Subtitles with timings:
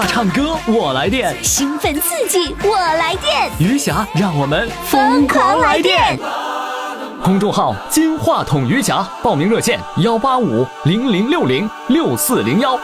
[0.00, 6.18] 话唱歌我来电，兴奋刺激我来电，余霞让我们疯狂来电。
[7.22, 12.80] 公众号“金话筒余霞”，报名热线：幺八五零零六零六四零幺。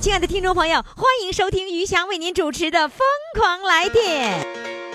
[0.00, 2.98] 亲爱的听众朋友，欢迎收听余霞为您主持的《疯
[3.38, 4.44] 狂来电》。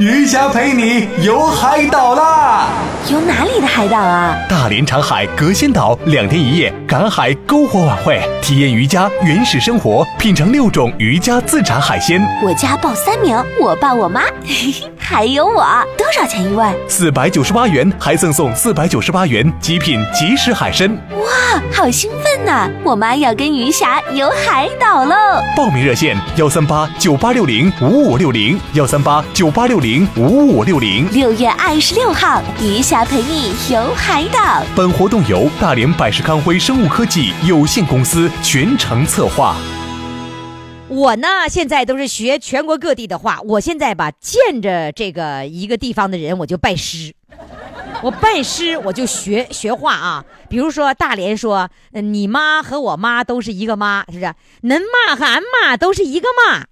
[0.00, 2.68] 余霞陪你游海岛啦！
[3.08, 4.36] 游哪里的海岛啊？
[4.48, 12.20] 大连长海隔仙岛两天一夜赶海篝火晚会，体验渔家原始生活，品尝六种渔家自产海鲜。
[12.42, 14.22] 我家报三名，我爸、我妈，
[14.98, 15.62] 还有我。
[15.96, 16.64] 多少钱一位？
[16.88, 20.88] 四百九十八元，还赠送四百九十八元极品即食海参。
[21.10, 22.68] 哇，好兴奋呐！
[22.82, 25.14] 我妈要跟余霞游海岛喽！
[25.56, 31.10] 报名热线：幺三八九八六零五五六零，幺三八九八六零五五六零。
[31.12, 34.62] 六月二十六号，余霞陪你游海岛。
[34.76, 39.56] 本活动由大连百世康辉生物科技有限公司全程策划。
[40.88, 43.40] 我呢，现在都是学全国各地的话。
[43.44, 47.14] 我现在吧，见着这个一个地方的人，我就拜师。
[48.02, 50.24] 我拜师，我就学学话啊。
[50.48, 54.34] 比如说大连说，你妈和我妈都是一个妈，是不是？
[54.62, 56.64] 恁妈和俺妈都是一个妈。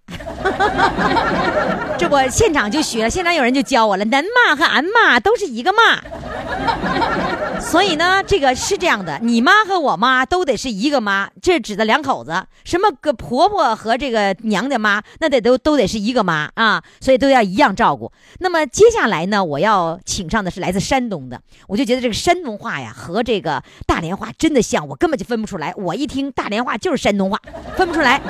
[1.99, 4.05] 这不现场就学了，现场有人就教我了。
[4.07, 6.01] 恁骂和俺骂都是一个妈。
[7.61, 12.45] 所以呢，这个是这样的，你妈和我妈都得是一个妈，这指的两口子。
[12.65, 18.11] 什么个婆婆和这个娘家妈，那得都都得是一个妈啊，所以都要一样照顾。
[18.41, 25.73] 那么接下来呢，我要请上的是来自山东的，我就觉得这个山东话呀和这个大连话真的像，我根本就分不出来。
[25.77, 27.39] 我一听大连话就是山东话，
[27.77, 28.21] 分不出来。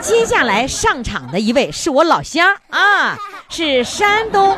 [0.00, 3.18] 接下来上场的一位是我老乡啊，
[3.48, 4.56] 是山东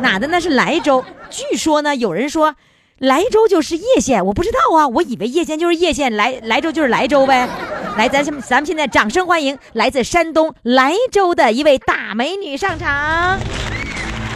[0.00, 0.40] 哪的呢？
[0.40, 1.04] 是莱州。
[1.30, 2.56] 据说呢，有人说。
[3.02, 7.48] 莱州就是叶县，我不知道啊，我以为叶县就是叶县，莱莱州就是莱州呗。
[7.98, 13.36] 来，咱现，咱们现在掌声欢迎来自山东莱州的一位大美女上场。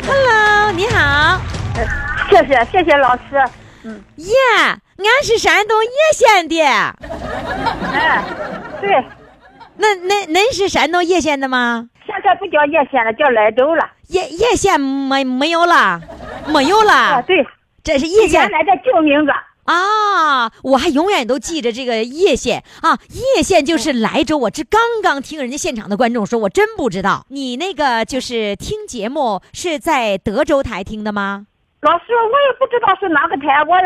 [0.05, 1.41] Hello，你好。
[2.29, 3.23] 谢谢谢谢老师。
[3.85, 4.03] 嗯。
[4.17, 6.61] 耶，俺是山东叶县的。
[6.61, 8.25] 哎，
[8.81, 8.91] 对。
[9.77, 11.89] 那那恁是山东叶县的吗？
[12.05, 13.89] 现在不叫叶县了，叫莱州了。
[14.09, 16.01] 叶叶县没没有了，
[16.49, 16.93] 没有了。
[16.93, 17.47] 啊，对。
[17.87, 19.31] 这是叶县原来的旧名字
[19.67, 20.51] 啊！
[20.65, 22.99] 我还永远都记着这个叶县啊，
[23.37, 24.37] 叶县就是莱州。
[24.39, 27.25] 我这刚刚听人家现场的观众说，我真不知道。
[27.29, 31.47] 你那个就是听节目是在德州台听的吗？
[31.83, 33.77] 老师，我也不知道是哪个台，我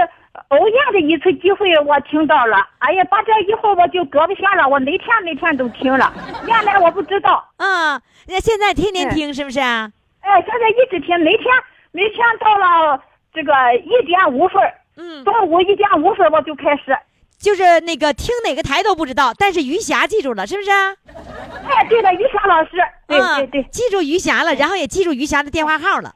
[0.49, 2.57] 偶然的一次机会我听到了。
[2.79, 6.11] 哎呀，把这以后我就搁不下了，我每天每天都听了。
[6.47, 9.93] 原来我不知道啊，那现在天天听是不是啊？
[10.21, 11.45] 哎，现在一直听，每天
[11.93, 13.03] 每天到了。
[13.33, 13.53] 这个
[13.85, 14.61] 一点五分
[14.97, 16.97] 嗯，中午一点五分我就开始，
[17.39, 20.71] 就是那个听哪个台都不知道，但是余霞记住了，是不是？
[20.71, 22.71] 哎，对了，余霞老师，
[23.07, 26.15] 对对对，记住余霞了，然后也记住余霞的电话号了。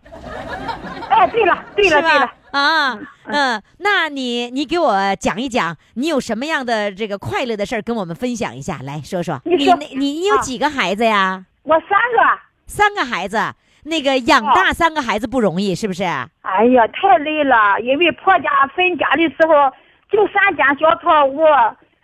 [1.09, 9.41] 哎，对了，对了，对了，啊，嗯，那你你给我讲一讲，你有什么样的这个快乐的事儿跟我们分享一下，来说说。
[9.45, 11.45] 你你你有几个孩子呀？
[11.63, 13.39] 我三个，三个孩子。
[13.85, 16.05] 那个养大三个孩子不容易，是不是？
[16.43, 17.79] 哎呀，太累了。
[17.81, 19.71] 因为婆家分家的时候
[20.11, 21.45] 就三间小破屋，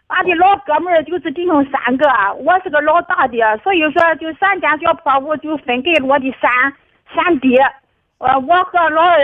[0.09, 2.07] 俺的老哥们儿就是弟兄三个，
[2.45, 6.51] 我是个老大的，所以说就三间小破屋就分给我的三
[7.15, 7.57] 三弟。
[8.19, 9.17] 呃，我和老二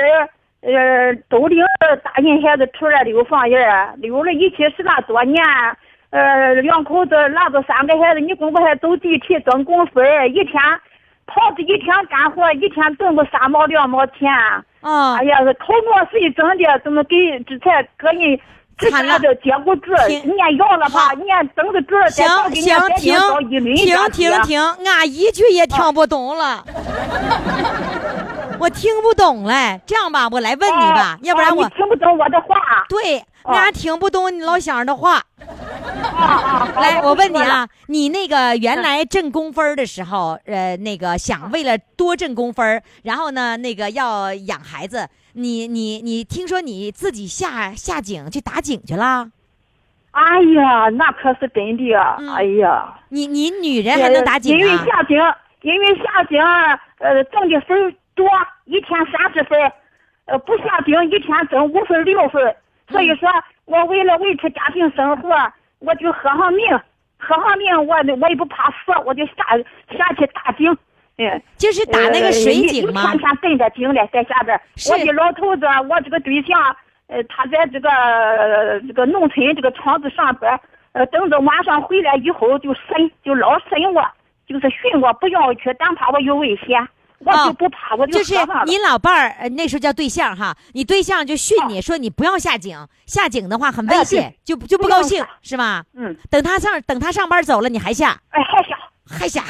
[0.62, 1.62] 呃都领
[2.02, 5.44] 大人孩子出来溜房儿，溜了一起十来多年。
[6.08, 10.58] 呃，两口子拿着三个孩子，你公婆还走地皮挣工分一天。
[11.26, 14.28] 跑这一天干活，一天挣个三毛两毛钱。
[14.80, 15.16] 啊！
[15.16, 16.80] 哎呀，头毛谁挣的？
[16.84, 18.38] 怎么给这才个人
[18.78, 19.90] 这下子接不住？
[20.06, 21.12] 念要了吧？
[21.14, 21.94] 念等着住。
[22.10, 22.24] 行
[22.54, 23.18] 行停
[23.48, 26.64] 停停停，俺一句也听不懂了。
[28.60, 29.80] 我听不懂嘞。
[29.86, 32.56] 这样吧，我来问你吧，要不然我听不懂我的话。
[32.88, 35.22] 对，俺听不懂你老乡的话。
[36.16, 49.28] 啊 来，我问你啊，你那个原来挣工分的时候，呃，那个想为了多挣工分，然后呢，那个要养孩子，你你你，听说你自己下下井去打井去了？
[50.12, 50.22] 哎
[50.54, 52.16] 呀，那可是真的啊！
[52.36, 54.58] 哎呀，你你女人还能打井啊？
[54.58, 55.16] 因为下井，
[55.60, 56.40] 因为下井，
[56.98, 58.28] 呃，挣的分多，
[58.64, 59.72] 一天三十分。
[60.28, 62.56] 呃不下井，一天挣五分六分，
[62.88, 63.30] 所以说
[63.64, 65.28] 我为了维持家庭生活，
[65.78, 66.68] 我就喝上命，
[67.16, 69.34] 喝上命，我我也不怕死，我就下
[69.96, 70.76] 下去打井，
[71.18, 71.40] 嗯。
[71.56, 73.10] 就是打那个水井吗呃？
[73.12, 74.60] 天天跟着井嘞，在下边
[74.90, 76.76] 我的老头子，我这个对象，
[77.06, 80.58] 呃，他在这个、呃这个农村这个厂子上班，
[80.90, 84.04] 呃，等着晚上回来以后就审，就老审我，
[84.44, 86.88] 就是训我不要去，但怕我有危险，
[87.20, 88.34] 我哦就不怕，我就是。
[88.66, 95.84] 你老伴儿，呃那时候叫对象哈，你对象就训你说你不要下井，下井的话很危哎险，就就不高兴下是吧？
[95.94, 98.20] 嗯，等他上等他上班走了，你还下？
[98.30, 98.76] 哎，还下。
[99.08, 99.44] 还下，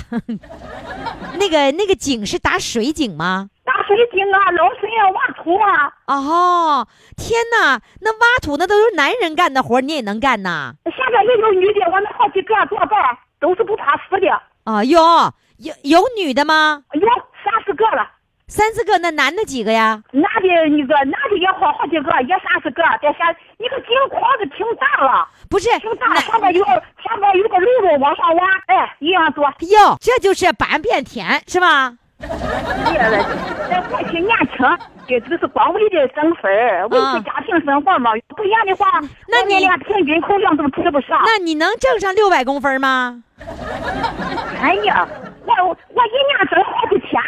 [1.41, 3.49] 那个那个井是打水井吗？
[3.65, 6.87] 打水井啊，捞水啊，挖土啊，哦，
[7.17, 10.75] 天哪，那挖土那都是男人干的活，你也能干呐？
[10.85, 12.91] 现在也有女的，我们好几个做伴，
[13.41, 14.29] 都是不怕死的，
[14.65, 15.01] 啊，有
[15.59, 16.83] 有有女的吗？
[16.93, 17.01] 有
[17.45, 18.11] 三四个了。
[18.49, 20.01] 三四个，那男的几个呀？
[20.13, 29.45] 男的那个男的也好好几个，也三四个，在下那个井筐子挺大了，不是，挺大，上面有上面有个溜溜往上挖，哎，一样多。
[29.47, 31.95] 哟，这就是半边天是吧？
[32.91, 33.25] 别了，
[33.69, 34.67] 在过去年轻，
[35.07, 38.13] 也只是光为了挣分儿，维持家庭生活嘛。
[38.37, 38.87] 不然的话，
[39.29, 41.21] 那你连平均口粮都吃不上。
[41.25, 43.23] 那你能挣上六百公分吗？
[44.63, 45.07] 哎呀，
[45.45, 45.75] 我我
[46.07, 47.21] 一年挣好几千。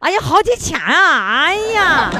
[0.00, 1.42] 哎呀，好几千啊！
[1.46, 2.10] 哎呀，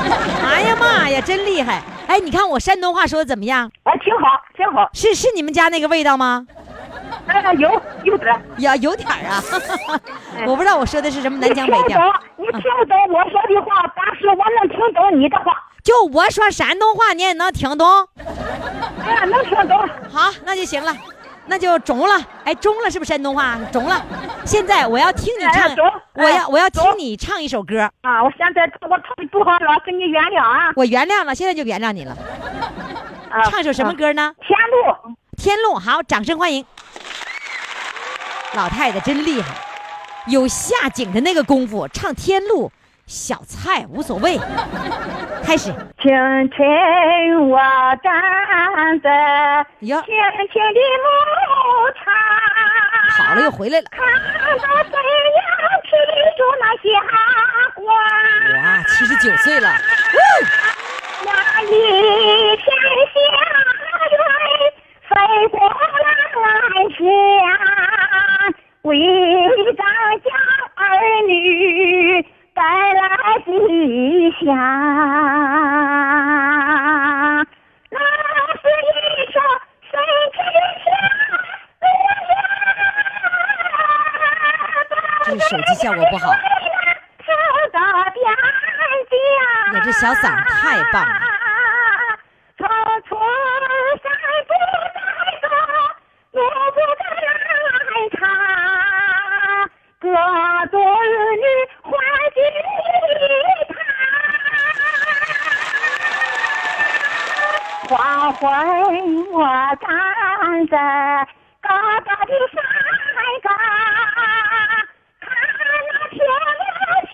[0.44, 1.80] 哎呀妈呀，真厉害！
[2.08, 3.70] 哎，你看我山东话说的怎么样？
[3.84, 4.90] 哎，挺好，挺好。
[4.92, 6.44] 是是你们家那个味道吗？
[7.26, 8.40] 哎，有有点儿。
[8.58, 9.42] 呀，有点儿啊，
[10.46, 11.98] 我不知道我说的是什么南腔北调。
[12.00, 15.52] 懂，你听不懂我说的话，但是我能听懂你的话。
[15.82, 17.86] 就我说山东话，你也能听懂？
[19.04, 19.78] 哎，能听懂。
[20.10, 20.92] 好，那就行了，
[21.46, 22.20] 那就中了。
[22.44, 23.56] 哎，中了是不是山东话？
[23.72, 24.04] 中了。
[24.44, 25.70] 现在我要听你唱
[26.14, 27.80] 我要我要听你唱一首歌。
[28.02, 30.72] 啊，我现在我唱的不好了，请你原谅啊。
[30.76, 32.16] 我原谅了，现在就原谅你了。
[33.30, 33.92] 啊唱首什么？
[33.94, 34.22] 歌呢？
[34.22, 35.16] 啊天路。
[35.36, 36.64] 天路，好，掌声欢迎。
[38.54, 39.54] 老太太真厉害，
[40.28, 42.70] 有下井的那个功夫，唱天路，
[43.06, 44.38] 小菜无所谓。
[45.44, 45.70] 开始，
[46.00, 46.10] 清
[46.50, 47.58] 晨我
[48.02, 50.06] 站在哟青
[50.52, 51.06] 青的牧
[52.02, 52.04] 场，
[53.26, 53.86] 好了又回来了。
[53.90, 54.10] 看到
[54.56, 55.42] 怎样
[55.84, 55.90] 吃
[56.38, 57.06] 住那些花。
[57.84, 59.68] 哇，七十九岁了，
[61.24, 61.30] 那
[61.62, 61.70] 一片
[62.56, 62.96] 祥云
[65.08, 65.14] 飞
[65.48, 65.74] 过蓝
[66.90, 67.04] 天，
[68.82, 68.88] 为
[69.76, 69.80] 咱
[70.20, 70.26] 家
[70.74, 70.80] 儿
[71.28, 71.30] 女
[72.54, 72.62] 带
[72.94, 73.02] 来
[73.44, 73.50] 吉
[74.40, 74.44] 祥。
[77.90, 77.98] 那
[78.52, 78.92] 是一
[79.32, 79.34] 首
[79.90, 79.92] 深
[80.32, 80.36] 情
[85.24, 86.24] 这是手机效果不好。
[87.18, 87.26] 跳
[87.72, 87.78] 到
[88.10, 88.24] 边
[89.10, 89.14] 疆，
[89.74, 91.10] 呀这小嗓太棒了。
[96.38, 96.42] 我，
[96.72, 97.24] 不再来
[98.12, 98.20] 长，
[99.98, 100.04] 各
[100.70, 101.00] 族儿
[101.36, 101.44] 女
[101.80, 101.90] 欢
[102.34, 102.38] 聚
[103.22, 103.24] 一
[103.72, 103.74] 堂。
[107.88, 107.94] 黄
[108.34, 108.44] 昏
[109.32, 109.38] 我
[109.80, 109.88] 站
[110.68, 110.76] 在
[111.62, 111.68] 高
[112.04, 112.54] 高的山
[113.42, 113.48] 岗，
[115.20, 115.24] 看
[115.56, 116.60] 那天亮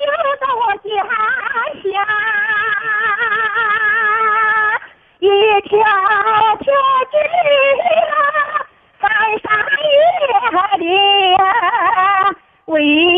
[0.00, 0.02] 就
[0.40, 0.82] 到我家
[1.84, 1.86] 乡，
[5.20, 5.24] 一
[5.68, 5.70] 条
[6.56, 6.66] 条
[7.12, 7.14] 巨
[12.82, 13.11] 为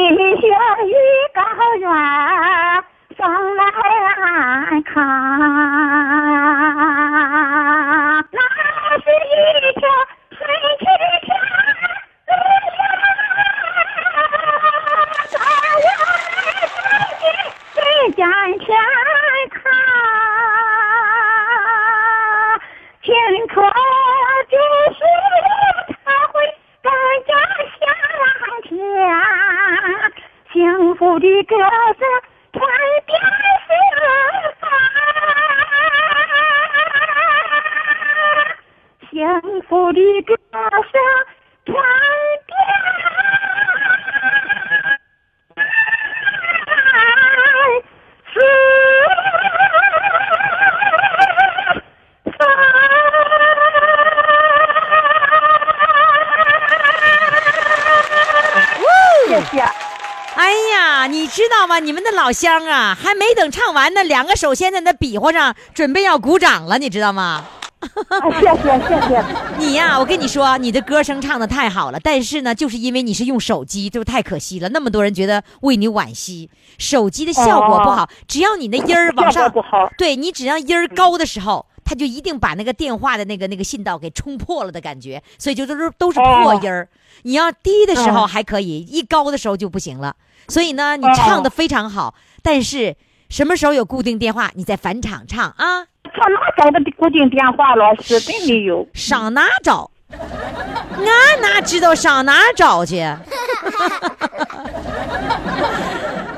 [62.25, 67.45] 老乡啊，还没等唱完呢，两个手先在那比划上，准备要鼓掌了，你知道吗？
[67.81, 69.25] 啊，谢谢谢谢。
[69.61, 74.71] 你呀、我跟你说，你的歌声唱的太好了，但是呢，就是因为你是用手机，这不太可惜了。
[74.71, 86.88] 那么多人觉得为你惋惜，手机的效果不好，只要你那音儿往效上果不好对你只要音儿高的时候，它就一定把那个电话的那个那个信道给冲破了的感觉，所以就都是都是破音儿。
[87.23, 90.17] 你要低的时候哦还可以，一高的时候就不行了。
[90.49, 92.97] 所以呢，你唱的非常好，但是
[93.29, 95.87] 什么时候有固定电话，你再返场唱啊。
[96.05, 97.75] 上哪找的固定电话？
[97.75, 98.87] 老师真没有。
[98.95, 99.91] 上哪找？
[100.11, 103.03] 俺哪知道上哪找去？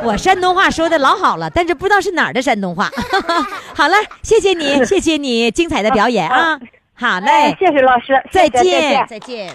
[0.07, 2.91] 我山东话说的老好了，但是不知道是哪儿的山东话。
[3.75, 6.59] 好了，谢谢你， 谢谢你精彩的表演啊！
[6.95, 9.55] 好嘞哎，，谢谢老师，再谢谢再见，见。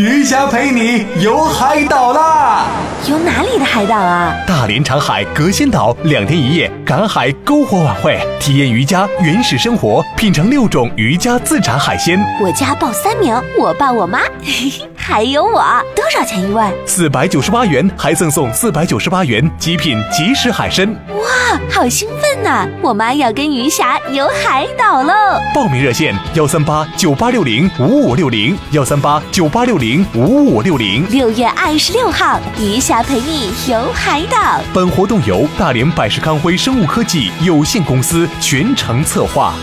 [0.00, 2.64] 余霞陪你游海岛啦！”。
[3.06, 4.34] 游哪里的海岛啊？
[4.46, 15.60] 大连长海隔仙岛两天一夜赶海篝火晚会，体验渔家原始生活，品尝六种渔家自产海鲜，我家报三名，我爸、我妈，嘿嘿，还有我。
[15.96, 16.62] 多少钱一位？
[16.86, 20.88] 四百九十八元还赠送四百九十八元极品即食海参。
[21.08, 25.12] 哇，好兴奋呐、我妈要跟鱼霞游海岛喽！
[25.52, 31.04] 报名热线：幺三八九八六零五五六零，幺三八九八六零五五六零。
[31.10, 34.60] 六月二十六号，鱼霞陪你游海岛。
[34.72, 39.54] 本活动由大连百世康辉生物科技有限公司全程策划。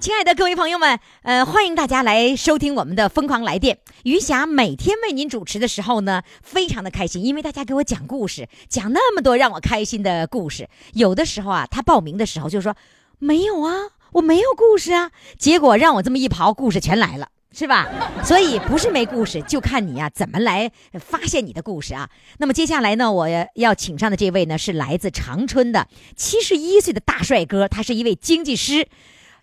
[0.00, 3.76] 亲爱的各位朋友们，呃，欢迎大家来收听我们的《疯狂来电》。
[4.04, 10.70] 余霞每天为您主持的时候呢，非常的开心，因为大家给我讲故事，讲那么多让我开心的故事。
[10.94, 12.74] 有的时候啊，他报名的时候就说
[13.18, 13.74] 没有啊，
[14.12, 17.28] 我没有故事啊，结果让我这么一刨，故事全来了。
[17.52, 17.86] 是吧？
[18.24, 22.08] 所以不是没故事，就看你呀、怎么来发现你的故事啊。
[22.38, 28.86] 那么接下来呢，我要请上的这位呢是来自长春的七十一岁的大帅哥，他是一位经济师，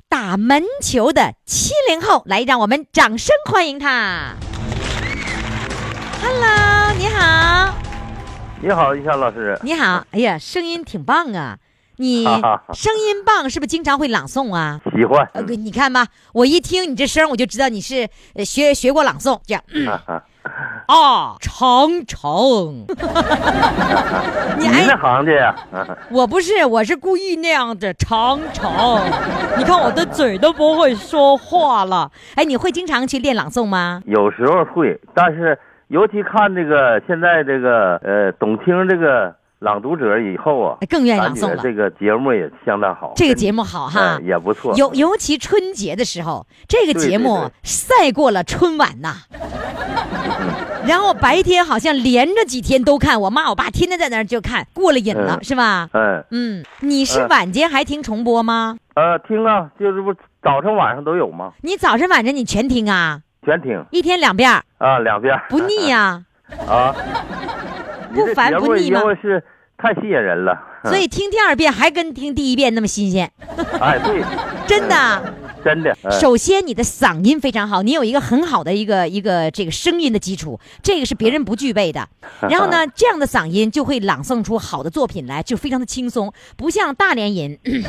[0.09, 4.35] 打门球的七零后，来，让我们掌声欢迎他。
[6.23, 7.73] Hello，你好，
[8.61, 9.59] 你好，于霞老师。
[9.63, 11.57] 你好，哎呀，声音挺棒啊！
[11.97, 12.23] 你
[12.73, 14.79] 声音棒，是不是经常会朗诵啊？
[14.95, 15.29] 喜欢。
[15.33, 19.63] 呃，你看吧，我一听你这声，我就知道你是呃学学过朗诵，这样。
[19.73, 19.87] 嗯
[20.87, 22.85] 啊，长城，
[24.57, 25.55] 你 你那哎，行的呀？
[26.09, 28.71] 我不是，我是故意那样的长城。
[29.57, 32.11] 你看我的嘴都不会说话了。
[32.35, 34.01] 哎，你会经常去练朗诵吗？
[34.05, 35.57] 有时候会，但是
[35.89, 41.57] 尤其看这个现在这个呃董卿这个朗读者以后啊哎，更愿意朗诵了。
[41.63, 43.13] 这个节目也相当好。
[43.15, 44.75] 这个节目好哈哎，也不错。
[44.75, 49.15] 尤尤其春节的时候，这个节目赛过了春晚呐。
[50.85, 55.89] 然后白天好像连着几天都看，我妈我爸天天在那儿就看，过了瘾了，嗯是吧？
[55.91, 58.77] 嗯嗯，你是嗯晚间还听重播吗？
[58.93, 61.51] 呃，听啊，就是不早上晚上都有吗？
[61.61, 63.21] 你早晨晚上你全听啊？
[63.43, 66.23] 全听一天两遍啊，两遍不腻呀、
[66.69, 66.95] 啊。
[68.13, 69.43] 不烦不腻吗是
[69.77, 70.57] 太吸引人了。
[70.83, 73.29] 所以听第二遍还跟听第一遍那么新鲜，
[73.79, 74.23] 哎，对，
[74.67, 75.33] 真的。
[75.65, 75.91] 真的。
[76.03, 82.07] 哎首先，你的嗓音非常好，你有一个很好的一个一个这个声音的基础，这个是别人不具备的。
[82.47, 87.57] 然后呢，这样的嗓音就会朗诵出好的作品来，就非常的轻松，不像大连人。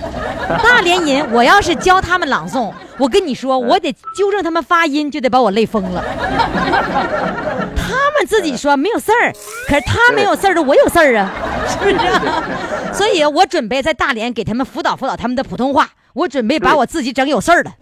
[0.64, 6.02] 大连人，我要是教他们朗诵，我跟你说，我得纠正他们发音，就得把我累疯了。
[7.88, 9.32] 他们自己说没有事儿，
[9.66, 11.32] 可是他没有事儿的，我有事儿啊，
[11.66, 11.96] 是不是、
[12.92, 17.72] 所以我准备在大连给他们辅导辅导他们的普通话，我准备把我自己整有事儿了。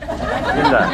[0.54, 0.88] 真的。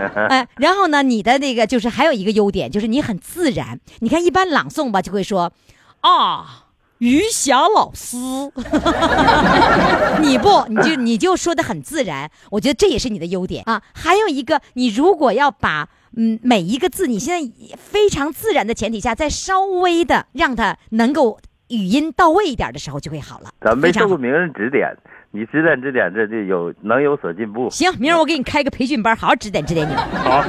[0.28, 3.78] 哎，然后呢，你的那个就是还有一个优点，就是你很自然。
[4.00, 5.52] 你看，一般朗诵吧，就会说
[6.00, 6.64] 啊，
[6.98, 8.16] 余霞老师，
[10.20, 12.30] 你不，你就你就说的很自然。
[12.50, 13.82] 我觉得这也是你的优点啊。
[13.92, 21.38] 还有一个，你如果要把嗯每一个字，你现在非常自然的前提下，再稍微的让它能够
[21.68, 23.50] 语音到位一点的时候，就会好了。
[23.60, 24.96] 咱没受过名人指点，
[25.32, 27.70] 你指点指点，这就有能有所进步。
[27.70, 30.02] 行，明儿我给你开个培训班，好好指点指点你们。
[30.24, 30.44] 好，啊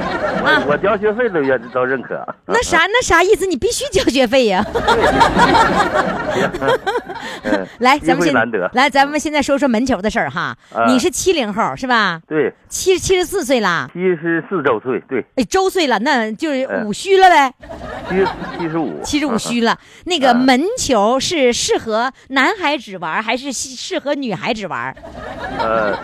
[0.66, 2.20] 我我交学费都愿都认可。
[2.46, 3.46] 那啥那啥意思？
[3.46, 4.64] 你必须交学费呀。
[7.44, 8.34] 嗯来，咱们现。
[8.72, 10.56] 来，咱们现在说说门球的事儿哈。
[10.74, 12.20] 啊你是七零后是吧？
[12.26, 17.54] 对，七七十四岁啦，七十四周岁，对，哎，周岁了，那就是嗯五虚了呗，
[18.08, 18.16] 七
[18.58, 19.78] 七十五，七十五虚了。
[20.06, 24.71] 那个啊门球是适合男孩子玩，还是适适合女孩子玩？
[25.58, 25.96] 呃，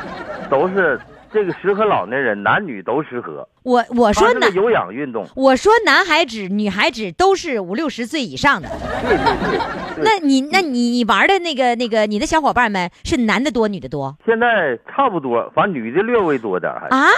[0.50, 1.00] 都是
[1.32, 3.46] 这个适合老年人，男女都适合。
[3.62, 8.68] 我我说男，有氧运动，我说男孩子、女孩子都是五六十岁以上的。
[9.02, 9.60] 对对对。
[10.00, 17.08] 那你那你你玩的那个那个你的小伙伴们是男的多女的多现在差不多，反正女的略微多点啊？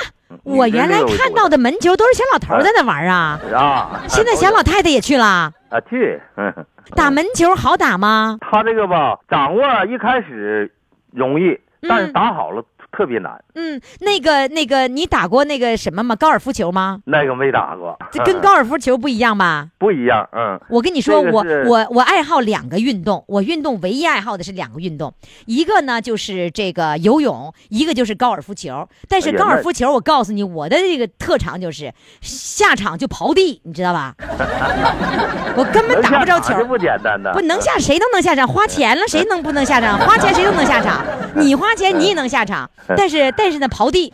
[0.45, 4.01] 我原来看到的门球都是小老头在那玩啊，啊。
[4.09, 5.53] 现在小老太太也去了。
[5.69, 6.53] 啊去，嗯，
[6.97, 8.39] 打门球好打吗？
[8.41, 10.73] 他这个吧，掌握一开始
[11.13, 12.13] 容易，但是嗯。
[12.13, 12.65] 打好了
[13.01, 13.43] 特别难。
[13.55, 16.15] 嗯，那个那个，你打过那个什么吗？
[16.15, 17.01] 高尔夫球吗？
[17.07, 19.69] 那个没打过，这跟高尔夫球不一样吧？
[19.79, 25.15] 不一样，嗯，我跟你说，我我我爱好两个运动，我运动唯一爱好的是两个运动，
[25.47, 28.87] 一个呢就是这个游泳，一个就是高尔夫球。
[29.09, 31.91] 但是高尔夫球，我告诉你，我的这个特长就是
[32.21, 34.15] 下场就刨地，你知道吧？
[35.57, 36.63] 我根本打不着球。
[36.67, 39.99] 不简单的，不能下谁都能下场，花钱了谁能不能下场？
[40.01, 41.03] 花钱谁都能下场，
[41.37, 44.13] 你花钱你也能下场， 但是但是呢刨地，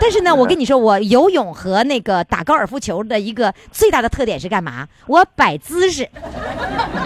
[0.00, 4.86] 但是呢我跟你说，我游泳和那个打高尔夫球的一个最大的特点是干嘛？
[5.06, 6.08] 我摆姿势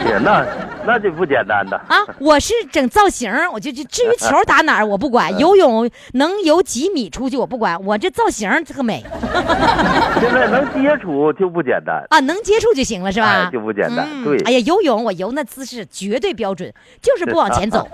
[0.05, 0.45] 姐那
[0.85, 1.77] 那就不简单的。
[1.89, 9.05] 啊，我是整造型，我就就至于球打哪儿我不管，游泳能游几米出去我不管，我这造型特美
[10.21, 13.51] 现在能接触就不简单，啊，能接触就行了是吧哎？
[13.53, 14.07] 就不简单。
[14.25, 17.89] 对，嗯哎呀，游泳我游那姿势绝对标准，就是不往前走。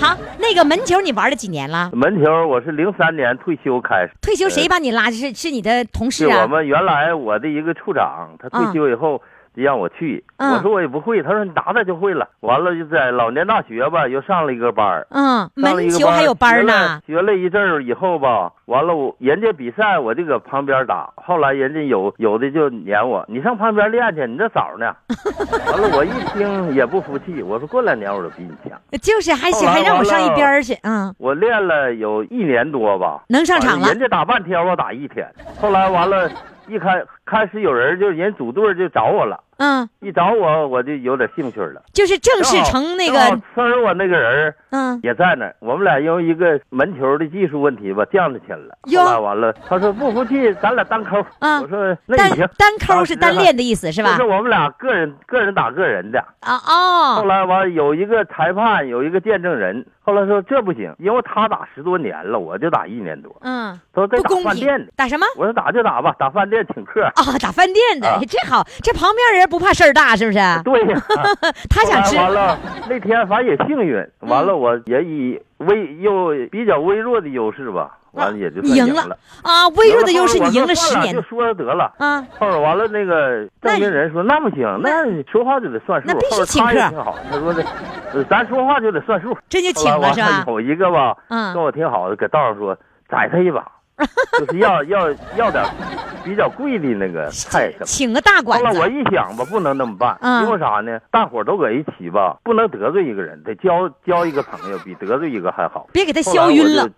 [0.00, 1.90] 好，那个门球你玩了几年了？
[1.92, 5.10] 门球我是零三年退休开始，退休谁把你拉？
[5.10, 6.46] 是是你的同事啊我啊？
[6.46, 9.20] 们原来我的一个处长，他退休以后
[9.54, 12.28] 就让我去，嗯我说我也不会，他说你打打就会了。
[12.40, 17.00] 完了就在老年大学吧，又上了一个班儿嗯，门球还有班呢。
[17.06, 24.94] 学了一阵儿以后吧，完了我人家比赛我就搁旁边打，后来人家有有的就撵我，你上旁边练去，你这早呢。
[25.70, 28.78] 完了我一听也不服气，我说过两年我就比你强。
[29.02, 35.26] 就是还行还让我上一边儿去，嗯，我练了有一年多吧，能上场了人家打半天，我打一天。
[35.60, 36.30] 后来完了，
[36.68, 41.82] 一开开始有人就人组队就找我了，嗯，一找我我就有点兴趣了。
[41.92, 43.18] 就是正式成那个，
[43.54, 48.78] 村儿我那个人嗯，也在那儿，我们俩因为一个门球的技术问题吧，犟着去了。
[48.86, 51.20] 哟后来完了，他说不服气，咱俩单抠。
[51.40, 54.30] 啊我说那单也行，单抠是单练的意思是吧就是？
[54.30, 56.18] 我们俩个人个人打个人的。
[56.40, 59.84] 啊哦，后来完有一个裁判，有一个见证人。
[60.10, 63.32] 后来说这不行，因为他打十多年了，我就打一年多。
[63.42, 64.92] 嗯，他说这打饭店的。。
[64.96, 65.24] 打什么？
[65.36, 67.04] 我说打就打吧，打饭店请客。
[67.04, 70.38] 啊，打饭店的，啊这好，这旁边人不怕事儿大是不是？
[70.64, 71.00] 对呀，
[71.70, 79.06] 他想吃，完了，那天反正也幸运，完了我也以微又比较微弱的优势吧，完了也就算赢了。
[79.06, 79.68] 了啊！
[79.76, 81.92] 微弱的优势你赢了十年就说得了。
[81.98, 86.08] 啊，后边完了，那个证明人说那不行，那你说话就得算数。
[86.08, 87.64] 那必须请客挺好，他说的，
[88.12, 89.36] 呃咱说话就得算数。
[89.48, 90.44] 这就请了是吧？
[90.46, 92.76] 有一个吧，嗯跟我挺好的，搁道上说
[93.08, 93.66] 宰他一把，
[94.38, 95.64] 就是要要要点
[96.24, 97.84] 比较贵的那个菜什么。
[97.86, 100.98] 请个大馆后来我子，一想吧，不能那么办，嗯因为啥呢？
[101.10, 105.86] 大伙儿都搁一起吧，不能得罪一个人，得交交一个朋友，比得罪一个还好。
[105.92, 106.88] 别给他后来我削晕了。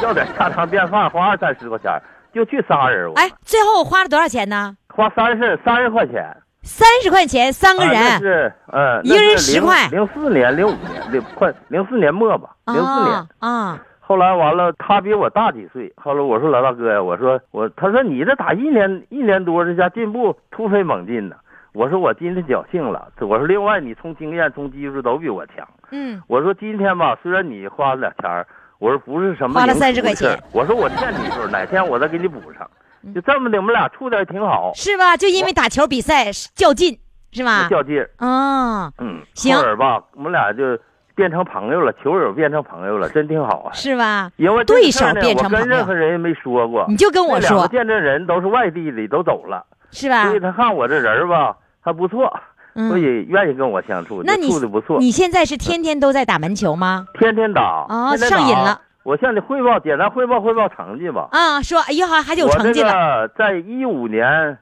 [0.00, 2.00] 就，要点家常便饭，花二三十块钱，
[2.32, 4.76] 就去仨人，我哎，最后我花了多少钱呢？
[4.94, 13.14] 花三十三十块钱，三十块钱三个啊那人，是呃，一个人10块零四年、零五年、零快零四年末吧，零四年。
[13.14, 13.78] 啊啊，
[14.08, 15.92] 后来完了，他比我大几岁。
[15.98, 21.36] 后来我说老大哥呀，我说我，他说你这打一年一年多，这家进步突飞猛进呢。
[21.74, 25.56] 我说我今天侥幸了，我说另外你从经验从技术都比我强。
[25.90, 28.46] 嗯，我说今天吧，虽然你花了两钱儿，
[28.78, 32.66] 我说不是什么花了三十块钱，我说我欠你一份儿，哪天我再给你补上。
[33.14, 35.18] 就这么的，我们俩处的挺好，是吧？
[35.18, 36.98] 就因为打球比赛较劲
[37.30, 37.68] 是吧？
[37.68, 38.08] 较劲儿。
[38.16, 40.78] 啊，嗯，行后来吧，我们俩就
[41.18, 43.72] 变成朋友了，球友变成朋友了， 真挺好啊。
[43.74, 44.30] 是吧？
[44.36, 46.84] 因为对手变成朋友跟任何人也没说过。
[46.88, 50.38] 你就跟我说见证人都是外地的，都走了，是吧所以？
[50.38, 52.32] 他看我这人吧还不错，
[52.76, 55.00] 嗯所以愿意跟我相处，那你处的不错。
[55.00, 57.06] 你现在是天天都在打门球吗？
[57.18, 58.80] 天天打，哦天天打上瘾了。
[59.02, 61.28] 我向你汇报，简单汇报汇报成绩吧。
[61.32, 64.56] 啊，说哎呀，还还有成绩了，个在一五年，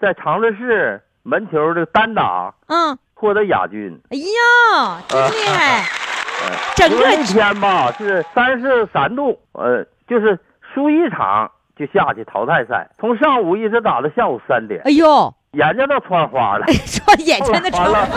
[0.00, 3.96] 在长春市门球的单打嗯，获得亚军。
[4.10, 5.84] 哎呀，真厉害！
[6.74, 10.36] 整个因为那天吧是三十三度，呃，就是
[10.74, 16.66] 输一场就下去淘汰赛，从上午一直打到下午三点，哎呦，眼睛都穿花了。
[16.84, 18.08] 说眼后来前的窗 完了，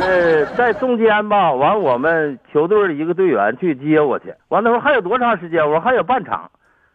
[0.00, 5.64] 呃，在中间吧，完我们球队的一个队员去接我去，完了说还有多长时间？
[5.64, 6.50] 我说还有半场。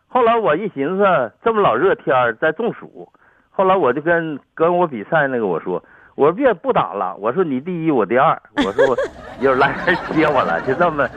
[0.10, 3.08] 后来我一寻思，这么老热天儿在中暑，
[3.52, 5.82] 后来我就跟跟我比赛那个我说，
[6.16, 8.98] 我说别不打了，我说你第一我第二， 我说我
[9.40, 11.08] 一会儿来人接我了，就这么，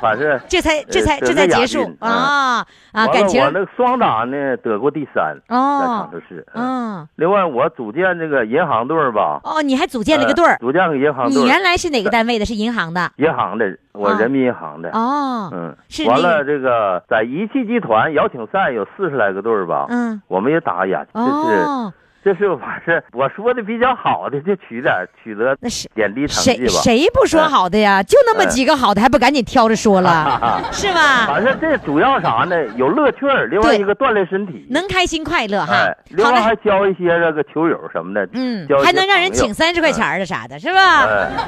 [0.00, 3.06] 反正这才这才呃这才结束军啊啊！
[3.08, 6.46] 感情我那个双打呢得过第三，在哦长春市。
[6.54, 11.46] 嗯，嗯另外我组建这个银行队儿吧，哦，你还组建了个队组建个银行队你。
[11.46, 12.44] 原来是哪个单位的？
[12.44, 14.90] 是银行的银行的，我哦人民银行的。
[14.90, 26.80] 哦，嗯是，完了，这个在一汽集团邀请赛有四十来个队儿吧，嗯我们也打亚军，这是哦，这是我是我说的比较好的，就取点取得那是点滴成绩吧。
[26.82, 28.02] 谁不说好的呀？
[28.02, 31.26] 就那么几个好的，还不赶紧挑着说了， 是吧？
[31.26, 32.56] 反正这主要啥呢？
[32.76, 35.96] 有乐趣儿，另外一个锻炼身体，能开心快乐哈哎，。
[36.10, 41.06] 另外还交一些这个球友什么的，嗯交，还能让人请三十块钱的啥的，是吧？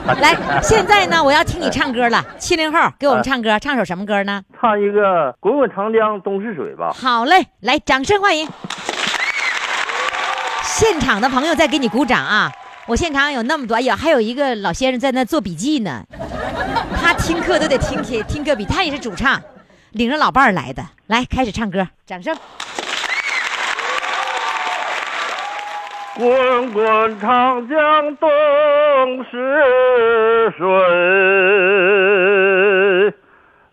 [0.09, 2.23] 哎来，现在呢，我要听你唱歌了。
[2.39, 4.43] 七零后，给我们唱歌，唱首什么歌呢？
[4.61, 6.91] 唱一个《滚滚长江东逝水》吧。
[6.95, 8.49] 好嘞，来，掌声欢迎！
[10.77, 12.51] 现场的朋友在给你鼓掌啊！
[12.89, 16.03] 我现场有那么多，哎呀，还有一个老先生在那做笔记呢，
[17.01, 19.41] 他听课都得听听听课笔，他也是主唱，
[19.93, 20.85] 领着老伴儿来的。
[21.07, 22.37] 来，开始唱歌，掌声！
[26.17, 28.29] 滚滚长江东
[29.31, 30.67] 逝水，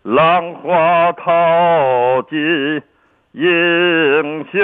[0.04, 2.38] 浪花淘尽
[3.32, 3.42] 英
[4.52, 4.62] 雄。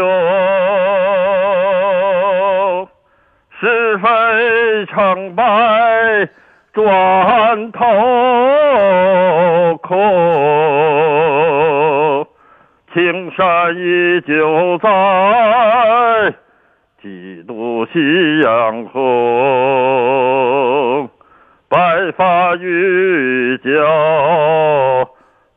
[3.60, 6.28] 是非成败
[6.72, 7.84] 转头
[9.78, 9.98] 空，
[12.94, 16.32] 青山依旧在。
[17.02, 18.98] 几度夕阳红，
[21.68, 21.78] 白
[22.16, 25.08] 发渔樵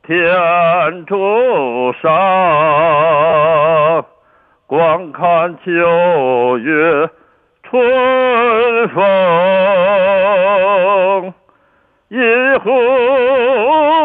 [0.05, 2.09] 天柱上，
[4.67, 5.71] 观看秋
[6.59, 7.09] 月
[7.71, 7.79] 春
[8.89, 9.01] 风，
[12.09, 12.17] 一
[12.57, 12.69] 壶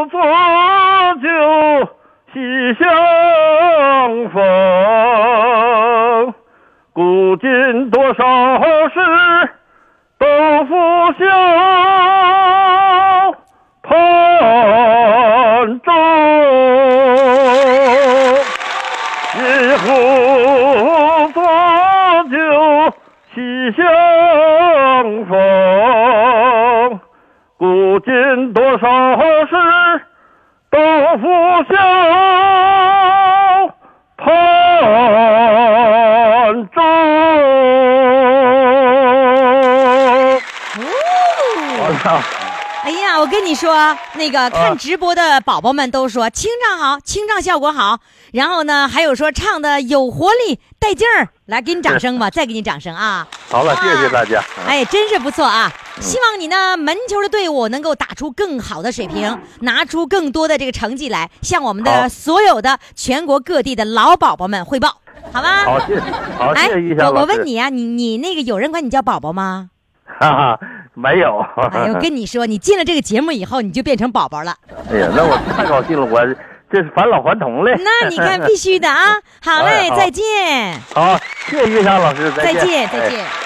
[0.09, 0.21] 浊
[1.21, 1.27] 酒
[2.33, 2.39] 喜
[2.79, 2.87] 相
[4.31, 4.39] 逢。
[6.93, 8.15] 古今多少
[8.91, 9.01] 事，
[10.17, 10.27] 都
[10.67, 10.75] 付
[11.19, 11.27] 笑
[27.97, 29.57] 古今多少事，
[30.71, 30.79] 都
[31.17, 31.27] 付
[31.65, 31.75] 笑
[43.17, 48.01] 呀，我跟你说，那个看直播的宝宝们都说清唱好，清唱效果好。
[48.33, 51.29] 然后呢，还有说唱的有活力、带劲儿。
[51.47, 53.27] 来，给你掌声吧， 再给你掌声啊！
[53.49, 54.43] 好了，谢谢大家。
[54.67, 55.73] 哎，真是不错啊！
[56.01, 65.01] 希望你呢门球的队伍能够打出更好的水平，拿出更多的这个成绩来，向我们的所有的全国各地的老宝宝们汇报，
[65.33, 65.65] 好吧？
[65.65, 66.01] 好，谢谢，
[66.37, 67.21] 好，谢哎谢一下我。
[67.21, 69.71] 我问你啊，你你那个有人管你叫宝宝吗？
[70.19, 70.61] 哈哈，
[70.97, 71.39] 没有。
[71.71, 74.57] 哎呦， 跟你说，你进了这个节目以后，你就变成宝宝了。
[74.91, 76.21] 哎呀，那我太高兴了，我
[76.73, 77.71] 这是返老还童了。
[77.77, 79.15] 那你看，必须的啊！
[79.41, 83.46] 好嘞，哎好再见，好，谢谢月霞老师，再见，见，再哎见。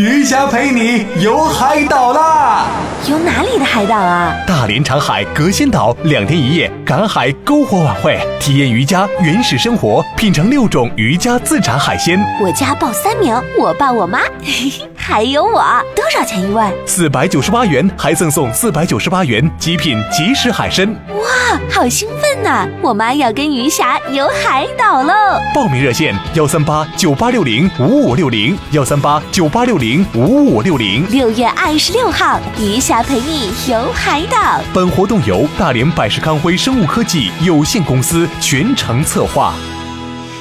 [0.00, 2.64] 余霞陪你游海岛啦！”。
[3.06, 4.34] 游哪里的海岛啊？
[4.46, 12.18] 大连长海隔仙岛两天一夜赶海篝火晚会，体验渔家原始生活，品尝六种渔家自产海鲜。
[12.40, 14.20] 我家报三名，我爸我妈。
[14.42, 15.62] 嘿嘿，还有我。
[15.94, 16.64] 多少钱一位？
[16.86, 20.86] 四百九十八元还赠送四百九十八元极品即食海参。
[21.08, 25.12] 哇，好兴奋呐、我妈要跟鱼霞游海岛喽！
[25.54, 31.08] 报名热线：幺三八九八六零五五六零，幺三八九八六零五五六零。
[31.10, 34.60] 六月二十六号，余霞陪你游海岛。
[34.72, 39.54] 本活动由大连百世康辉生物科技有限公司全程策划。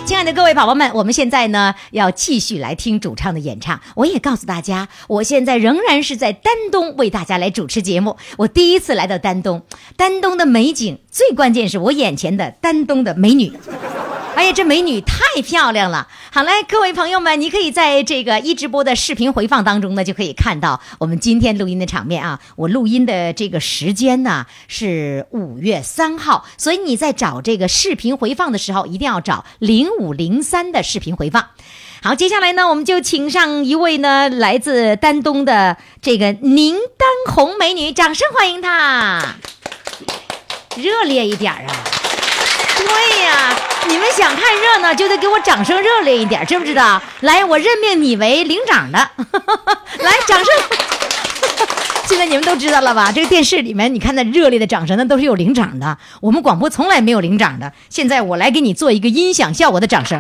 [0.06, 3.80] 亲爱的各位宝宝们，我们现在呢要继续来听主唱的演唱。
[3.96, 8.18] 我也告诉大家，我现在仍然是在丹东为大家来主持节目。
[8.38, 9.62] 我第一次来到丹东，
[9.96, 13.54] 丹东的美景，最关键是我眼前的丹东的美女。
[14.40, 16.08] 哎呀，这美女太漂亮了！
[16.32, 22.40] 好嘞，各位朋友们，你可以在这个一直播的视频回放当中呢，就可以看到我们今天录音的场面啊。
[22.56, 31.48] 我录音的这个时间呢是五月三号，所以你在找这个视频回放的时候，一定要找零五零三的视频回放。
[32.02, 39.36] 好，接下来呢，我们就请上一位呢来自丹东的这个宁丹红美女，掌声欢迎她！
[40.78, 41.99] 热烈一点啊！
[42.80, 43.56] 对呀，
[43.88, 47.02] 你们想看热闹，就得给我掌声热烈一点，知不知道？
[47.22, 48.98] 来，我任命你为领长的，
[50.00, 50.46] 来，掌声！
[52.08, 53.12] 现在你们都知道了吧？
[53.12, 55.98] 这个电视里面，你看那热烈的掌声，那都是有领长的。
[56.22, 57.72] 我们广播从来没有领长的。
[57.90, 60.20] 现在我来给你做一个音响效果的掌声。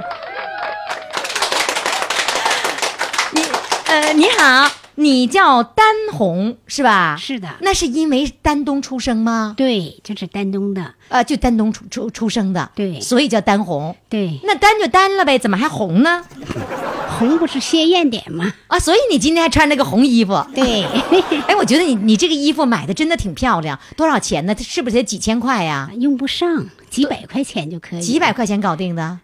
[3.31, 3.41] 你
[3.87, 7.17] 呃，你好，你叫丹红是吧？
[7.19, 9.55] 是的那是因为丹东出生吗？
[9.57, 13.95] 对，就是丹东的，呃，就丹东出出出生的，对所以叫丹红。
[14.07, 16.23] 对，那丹就丹了呗，怎么还红呢？
[17.17, 18.53] 红不是鲜艳点吗？
[18.67, 20.41] 啊，所以你今天还穿那个红衣服。
[20.55, 20.83] 对，
[21.47, 24.55] 哎，我觉得你你这个衣服买的真的挺漂亮，多少钱呢？
[24.57, 25.89] 是不是得几千块呀？
[25.97, 29.19] 用不上，几百块钱就可以，几百块钱搞定的，啊、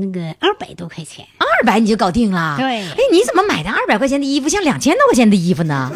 [0.00, 2.56] 那个二百多块钱，二百你就搞定了。
[2.56, 5.90] 对哎，你怎么买的二百块钱的衣服像两千多块钱的衣服呢？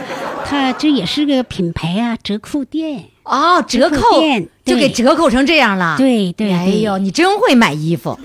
[0.47, 3.05] 它这也是个品牌啊，折扣店。
[3.25, 5.97] 哦，折扣店就给折扣成这样了。
[5.99, 8.19] 对对对哎呦，你真会买衣服。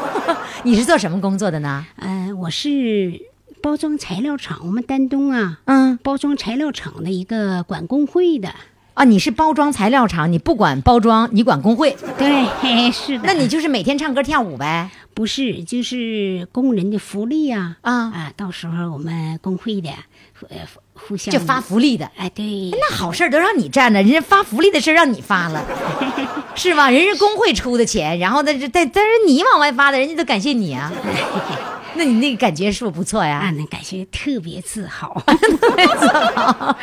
[0.64, 1.84] 你是做什么工作的呢？
[1.96, 3.20] 呃，我是
[3.60, 8.54] 包装材料厂，我们丹东啊，嗯，包装材料厂的一个管工会的。
[8.94, 13.24] 啊，你是包装材料厂，你不管包装，你管工会，对，嘿是的。
[13.24, 14.88] 那你就是每天唱歌跳舞呗？
[15.14, 19.90] 不是就是工人的福利啊啊啊，到时候我们工会的
[20.48, 20.58] 呃
[20.94, 22.10] 互相就发福利的。
[22.16, 25.64] 哎，对，那好事儿都让你占了，人家发福利的事儿让你发了，
[26.54, 26.88] 是吧？
[26.90, 30.92] 人家工会出的钱，然后但是但但是你往外发的，人家都感谢你啊。
[31.96, 33.54] 那你那个感觉是不是不错啊，呀？
[33.56, 35.22] 那感觉特别自豪。
[36.00, 36.76] 自豪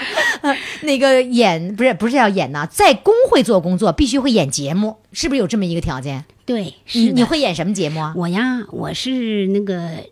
[0.83, 6.23] 那个演不是不是要演呐，在工会做工作必须会演节目，是不是有这么一个条件？
[6.45, 8.13] 对，是你你会演什么节目啊？
[8.15, 10.05] 我呀，我是那个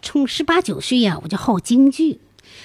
[0.00, 2.20] 从十八九岁呀，我就好京剧。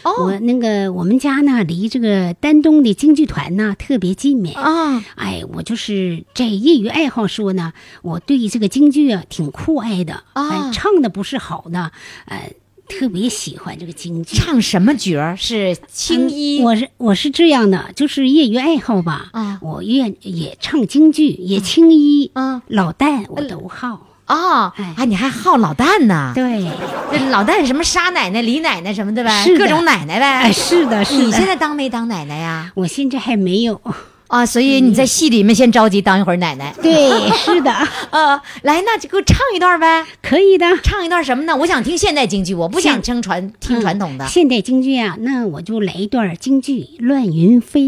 [0.05, 4.55] 哦我那个我们家呢，离这个丹东的京剧团呢特别近面。
[4.55, 10.23] 啊，哎，我就是在业余爱好说呢，我对这个京剧啊挺酷爱的。
[10.33, 11.91] 啊哎，唱的不是好的，
[12.27, 12.53] 呃，
[12.87, 14.37] 特别喜欢这个京剧。
[14.37, 15.35] 唱什么角儿？
[15.35, 16.61] 是青衣？
[16.61, 19.29] 嗯我是我是这样的，就是业余爱好吧。
[19.33, 24.07] 啊我愿也唱京剧，也青衣，啊老旦我都好。
[24.27, 26.31] 哦，哎啊，你还好老旦呢？
[26.33, 26.67] 对，
[27.11, 30.25] 这老旦什么沙奶奶、李奶奶什么的呗，各种奶奶呗。
[30.25, 31.23] 哎，是的，是的。
[31.23, 32.71] 你现在当没当奶奶呀？
[32.75, 33.79] 我现在还没有。
[34.27, 36.73] 啊，所以你在戏里面先着急当一会儿奶奶。
[36.81, 37.71] 对，是的，
[38.09, 40.03] 呃， 来，那就给我唱一段呗。
[40.23, 40.65] 可以的。
[40.81, 41.55] 唱一段什么呢？
[41.55, 44.27] 我想听现代京剧，我不想听传听传统的。
[44.27, 47.81] 现代京剧啊，那我就来一段京剧《乱云飞》。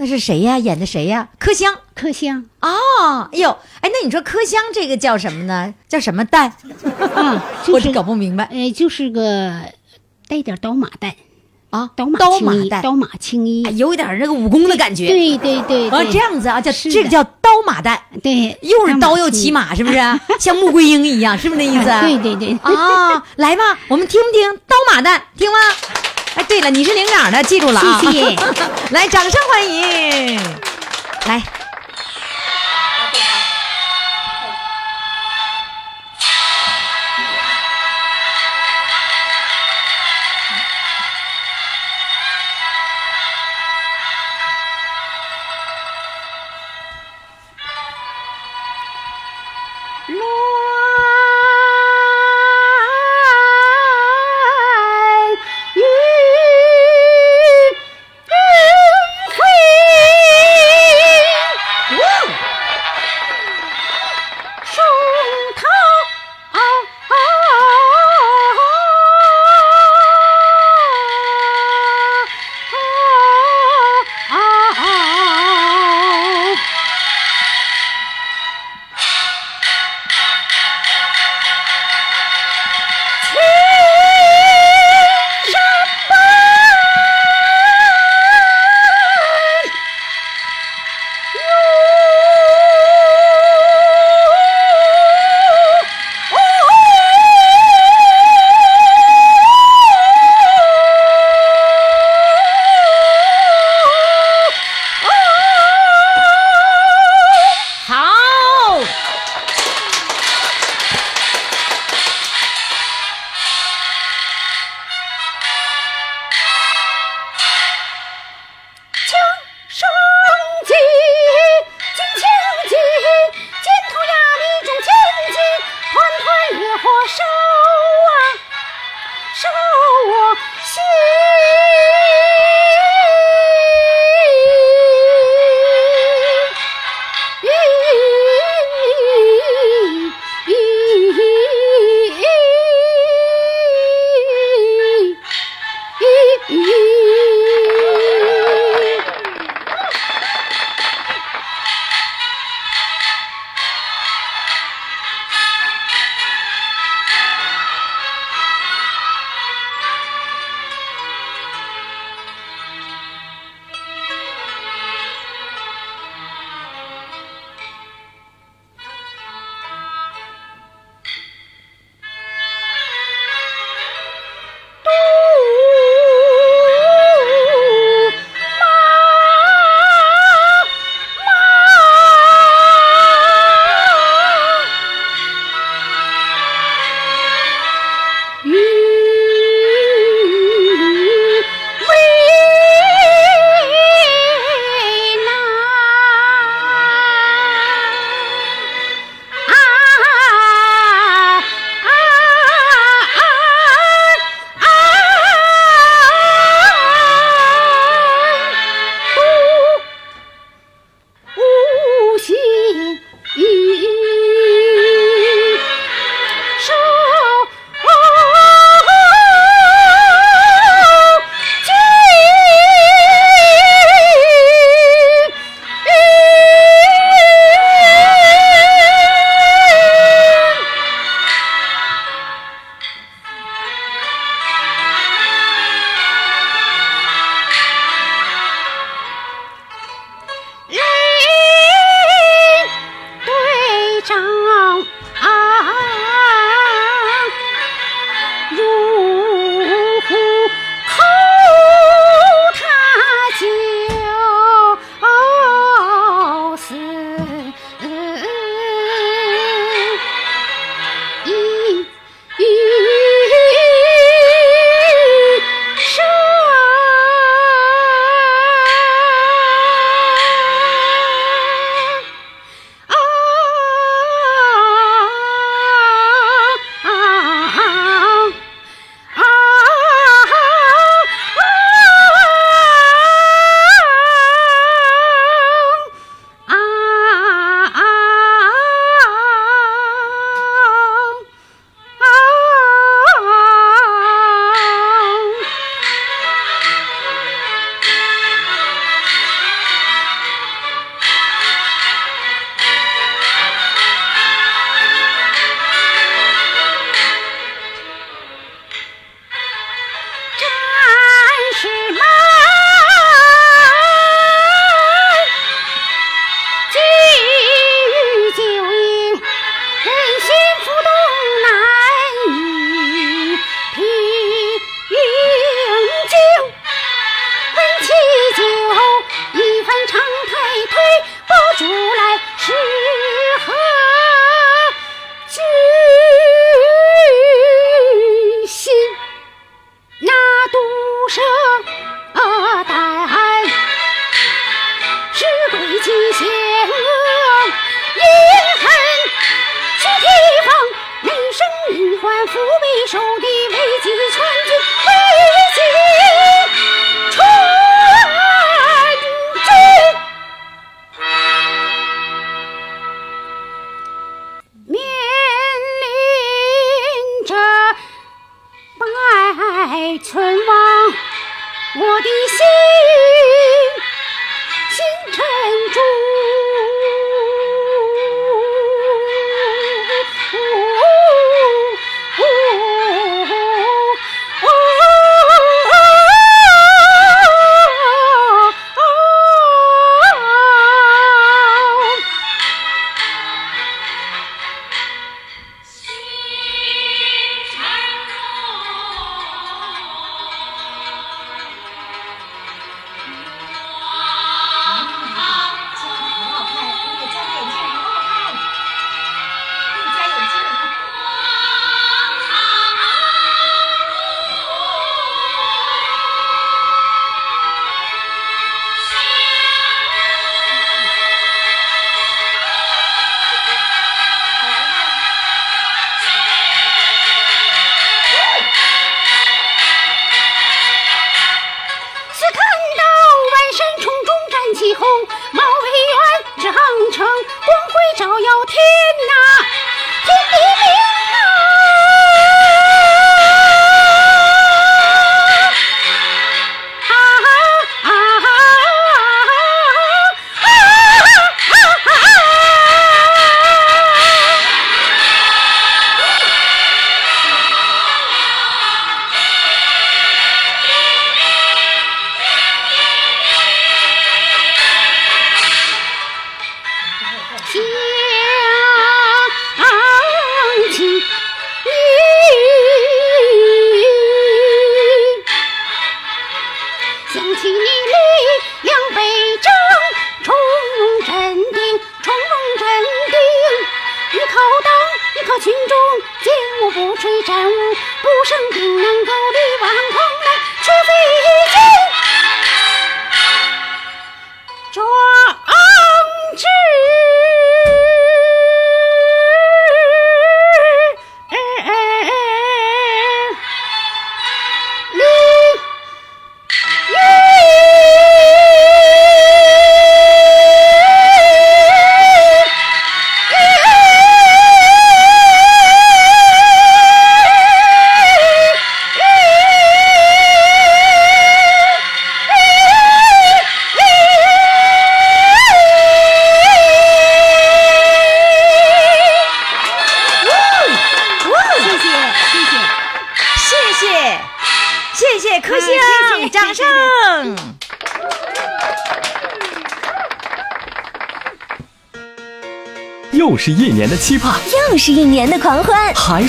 [0.00, 0.58] 那是谁呀？
[0.58, 1.28] 演的谁呀？
[1.38, 1.74] 柯香。
[1.94, 3.50] 柯香哦，哎呦，
[3.82, 5.74] 哎，那你说柯香这个叫什么呢？
[5.86, 6.50] 叫什么蛋？
[7.14, 9.60] 啊，就是我这搞不明白呃，就是个
[10.26, 11.12] 带点刀马旦，
[11.68, 11.90] 啊。
[11.94, 13.70] 刀马刀马旦，刀马青衣哎。
[13.72, 15.08] 有点那个武功的感觉。
[15.08, 19.50] 对对对，啊，对这样子啊，叫这个叫刀马旦，对，又是刀又骑。
[19.50, 19.98] 马，是不是？
[20.40, 21.90] 像穆桂英一样，是不是那意思？
[21.90, 25.20] 哎 对对对，啊，来吧，我们听不听刀马旦？
[25.36, 25.58] 听吗？
[26.36, 28.00] 哎，对了，你是领长的，记住了啊！
[28.00, 28.36] 谢谢
[28.90, 30.40] 来，掌声欢迎。
[31.26, 31.42] 来，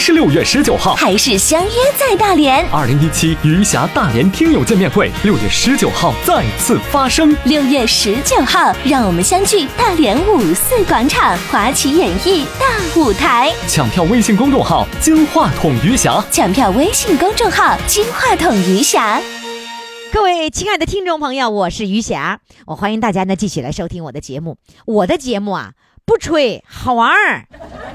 [0.02, 2.68] 是六月十九号，还是相约在大连。
[2.72, 7.38] 二零一七余霞大连听友见面会，六月十九号再次发生。
[7.44, 12.66] 六月十九号，让我们相聚大连五四广场华旗演艺大
[13.00, 13.54] 舞台。
[13.68, 19.22] 抢票微信公众号“金话筒余霞抢票微信公众号“金话筒余霞
[20.12, 24.58] 各位亲爱的听众朋友，我是余霞，我欢迎大家呢继续来收听我的节目。
[24.86, 25.74] 我的节目啊，
[26.08, 27.46] 不吹，好玩儿，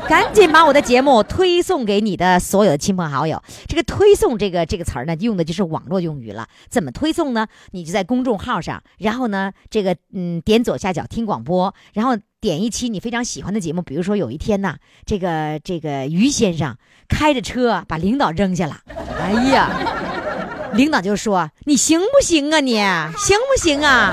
[0.09, 3.43] 赶紧把我的节目推送给你的所有的亲朋好友。
[3.67, 6.47] 这个推送这个这个词儿呢，用的就是网络用语了。
[6.69, 7.47] 怎么推送呢？
[7.73, 16.77] 你就在公众号上，然后呢，这个嗯点左下角听广播，然后点一期你非常喜欢的节目，比如说有一天呢，这个这个于先生
[17.09, 18.79] 开着车把领导扔下了，
[19.21, 19.71] 哎呀。
[20.73, 22.75] 领导就说：“你行不行啊你？
[22.75, 24.13] 行不行啊？”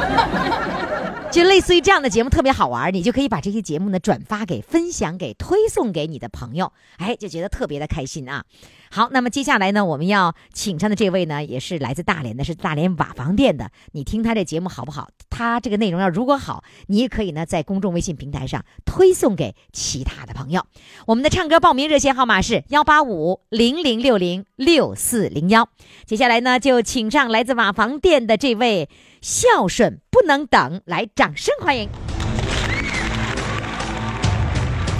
[1.33, 8.45] 就类似于这样的节目特别好玩，你就可以把这些节目呢转发给、分享给、推送给你的朋友，哎，就觉得特别的开心啊。
[8.91, 13.71] 好，那么接下来呢，我们要请上的这位呢，也是来自大连的，是大连瓦房店的。
[13.93, 15.09] 你听他这节目好不好？
[15.31, 20.67] 他这个内容要如果好，你也可以呢在公众微信平台上推送给其他的朋友。
[21.07, 25.67] 我们的唱歌报名热线号码是幺八五零零六零六四零幺。
[26.05, 28.87] 接下来呢，就请上来自瓦房店的这位
[29.19, 31.89] 孝顺不能等，来掌声欢迎。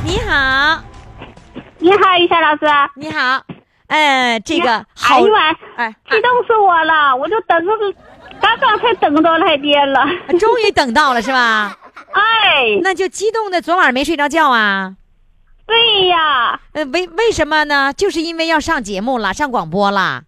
[0.04, 0.82] 你好，
[1.78, 2.66] 你好，于霞老师。
[2.96, 3.44] 你好，
[3.86, 7.16] 哎，这个好哎，呦啊，哎，激动死我了！
[7.16, 7.72] 我就等着，
[8.42, 10.04] 刚刚才等到来电了。
[10.40, 11.78] 终于等到了是吧？
[12.14, 14.96] 哎，那就激动的昨晚没睡着觉啊？
[15.68, 17.94] 对呀，呃，为为什么呢？
[17.96, 20.24] 就是因为要上节目了，上广播了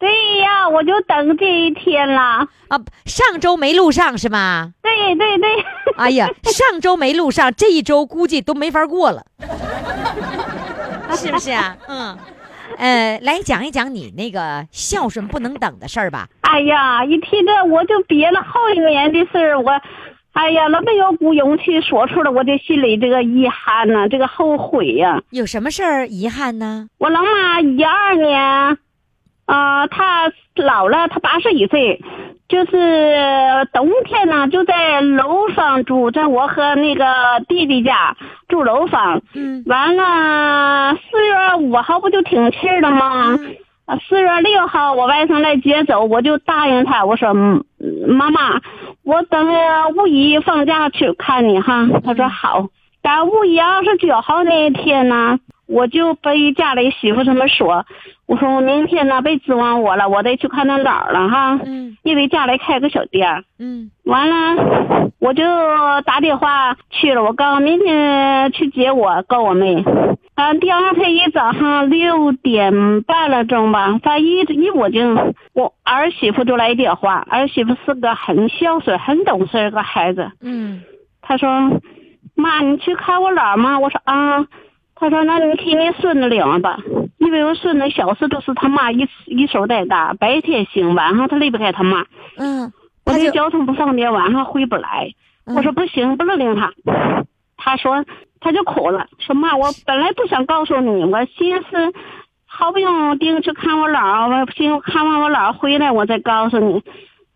[0.00, 2.48] 对呀，我就等这一天了。
[2.68, 2.80] 啊！
[3.04, 4.72] 上周没录上是吗？
[4.82, 5.48] 对对对，
[5.96, 9.22] 哎呀， 上周没录上，这一周估计都没法过了，
[11.14, 11.76] 是不是啊？
[11.86, 12.16] 嗯，
[12.78, 16.28] 呃，来讲一讲你那个孝顺不能等的事儿吧。
[16.40, 19.70] 哎呀，一提这我就憋了好几年的事儿，我，
[20.32, 26.88] 哎呀，那没有股勇气说出来，我这心里这个遗憾呐、这个后悔呀、有什么事儿遗憾呢？
[26.96, 28.78] 我老妈一二年，
[29.50, 32.00] 啊、他老了，他八十一岁，
[32.48, 37.04] 就是冬天呢就在楼房住，在我和那个
[37.48, 38.16] 弟弟家
[38.48, 39.20] 住楼房。
[39.34, 43.40] 嗯完了，四月五号不就停气了吗？
[43.86, 47.64] 啊，四月六号我外甥来接走，我就答应他，我说嗯
[48.06, 48.60] 妈妈，
[49.02, 51.88] 我等呃五一放假去看你哈。
[52.04, 52.68] 他说好。
[53.02, 55.40] 但五一二十九号那一天呢，
[55.70, 57.86] 我就被家里媳妇这么说，
[58.26, 63.44] 我说我明天呢别指望我了，我得去看他姥了哈，嗯因为家里开个小店儿。
[63.58, 65.44] 嗯完了，我就
[66.04, 69.84] 打电话去了，我告诉明天去接我，告我妹。
[70.34, 80.32] 啊，第二天一早上六点半了钟吧，他一一我就我儿媳妇就来电话，儿媳妇是个很孝顺、很懂事儿个孩子。
[80.40, 80.82] 嗯
[81.22, 81.48] 她说
[82.34, 84.46] ：“妈，你去看我姥吗？”我说：“啊。”
[85.00, 86.76] 她说：“那你替你孙子领吧，
[87.16, 92.04] 因为我孙子小时都是他妈一一手带大，白天行，晚上他离不开他妈。
[92.36, 92.70] 嗯，
[93.06, 95.14] 我这交通不方便，晚上回不来。
[95.46, 96.72] 嗯我说不行，不能领他。
[97.56, 98.04] 他说
[98.40, 101.92] 他就哭了，说妈，我本来不想告诉你，我寻思
[102.44, 106.82] 好不容易定去看我姥，我寻思看完我姥回来我再告诉你。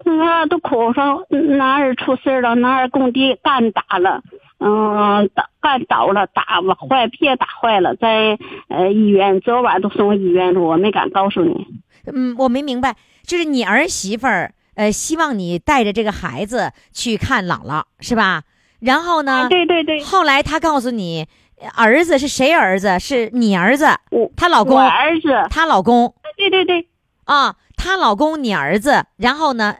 [0.04, 4.22] 他都哭说哪儿出事了，哪儿工地干打了，
[4.66, 6.42] 嗯，打干倒了，打
[6.88, 8.38] 坏皮打坏了，在
[8.68, 11.66] 呃医院，昨晚都送医院了，我没敢告诉你。
[12.10, 12.96] 嗯，我没明白，
[13.26, 18.44] 就是你儿媳妇儿，呃，希望你带着这个孩子去看姥姥，是吧？
[18.80, 21.26] 然后呢，啊，对对对，后来她告诉你，
[21.60, 22.98] 呃儿子是谁儿子？
[22.98, 26.88] 是你儿子，我她老公我，儿子，她老公对对对。
[27.24, 29.04] 啊，她老公，你儿子。
[29.16, 29.76] 然后呢，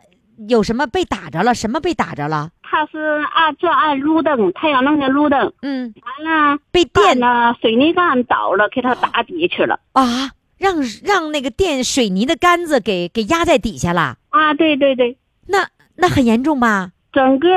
[0.48, 1.54] 有什么被打着了？
[1.54, 2.50] 什么被打着了？
[2.74, 2.98] 他是
[3.32, 9.78] 按这按路灯，太阳能的路灯，嗯，完了被电了，水泥杆倒了，给他打底去了。
[9.92, 14.16] 啊，让让那个电水泥的杆子给给压在底下了。
[14.30, 15.16] 啊，对对对，
[15.46, 16.90] 那那很严重吧？
[17.12, 17.48] 整个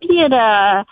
[0.00, 0.38] 别的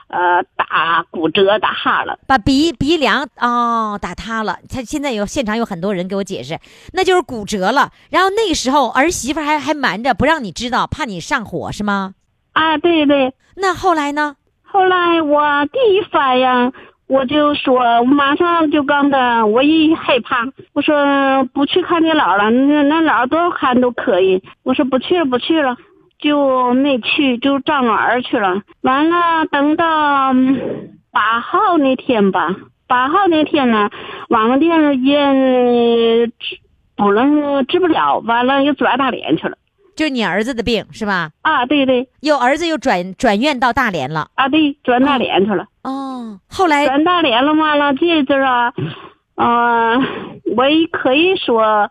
[0.09, 2.19] 呃打骨折打哈了。
[2.27, 6.61] 把鼻鼻梁哦打塌了，他现在有现场有很多人给我解释，
[6.93, 7.91] 那就是骨折了。
[8.11, 12.13] 然后那个时候儿媳妇还还瞒着不让你知道，怕你上火是吗？
[12.57, 13.35] 啊，对对。
[13.55, 14.35] 那后来呢？
[14.63, 16.73] 后来我第一反应
[17.07, 24.43] 我就说，马上就告他，我一害怕，我说不去看你姥了，那那姥多少看都可以。
[24.63, 25.77] 我说不去了，不去了。
[26.19, 28.63] 就没去，就张罗儿去了。
[28.81, 32.57] 完了，等到嗯八号那天吧，
[32.89, 33.91] 八号那天呢，
[34.31, 36.59] 网店也治
[36.97, 39.59] 不能治不了，完了又转大连去了。
[39.97, 41.31] 就是你儿子的病是吧？
[41.43, 44.29] 啊，对对，又儿子又转转院到大连了。
[44.35, 45.67] 啊对，转大连去了。
[45.83, 48.73] 哦，后来转大连了，嘛了这阵儿啊，
[49.37, 49.99] 呃，
[50.57, 51.91] 我也可以说，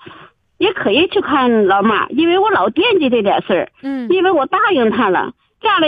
[0.57, 3.71] 也可以去看老妈，因为我老惦记这点事儿。
[3.81, 5.31] 嗯因为我答应他了，
[5.61, 5.87] 家里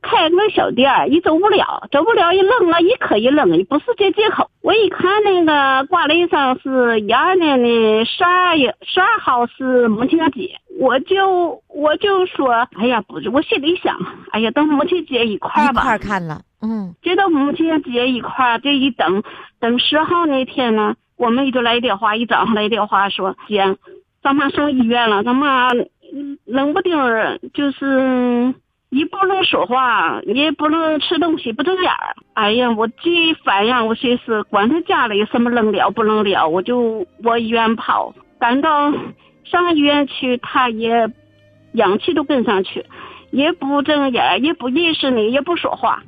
[0.00, 4.50] 开个小店儿，一走不了，走不了一愣了，一可一扔，不是这借口。
[4.62, 13.98] 我一看那个挂历上是一二年的十二月十二号是母亲节，我就我就说，哎呀，不是，我心里想，
[14.30, 19.22] 哎呀，等母亲节一块儿吧，一块儿看了，嗯这到母亲节一块儿，这一等
[19.60, 23.76] 等十号那天呢，我妹就来电话，一早上来电话说，姐，
[24.22, 25.68] 咱妈上医院了，咱妈
[26.14, 28.54] 嗯冷不丁儿就是
[28.90, 32.16] 一不能说话，也不能吃东西，不睁眼儿。
[32.34, 38.92] 哎呀，我这反应，我寻思，管他家里什么能了不能了，我就往医院跑，赶到
[39.44, 41.10] 上医院去，他也
[41.72, 42.84] 氧气都跟上去。
[43.30, 46.02] 也不睁眼，也不认识你，也不说话。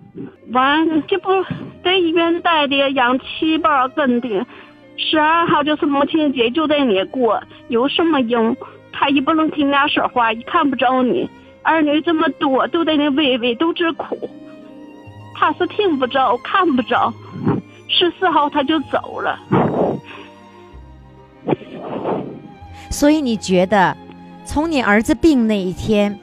[0.52, 1.44] 完，这不
[1.84, 4.46] 在医院待的，氧气包跟的。
[4.96, 8.56] 十二号就是母亲节，就在你过，有什么用？
[8.90, 11.28] 他也不能听俩说话，也看不着你。
[11.62, 14.16] 儿女这么多，都在那喂喂，都直哭。
[15.34, 17.12] 他是听不着，看不着。
[17.88, 19.38] 十四号他就走了。
[22.90, 23.96] 所以你觉得，
[24.44, 26.18] 从你儿子病那一天，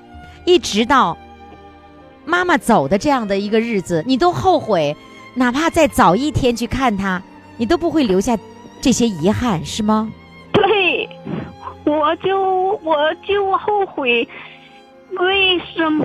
[0.46, 1.18] 一直到
[2.26, 4.96] 妈妈走的这样的一个日子，你都后悔，
[5.36, 7.22] 哪怕再早一天去看他，
[7.58, 8.38] 你都不会留下
[8.82, 10.12] 这些遗憾，是吗？
[10.52, 11.10] 对，
[11.86, 14.28] 我就我就后悔，
[15.20, 16.04] 为什么？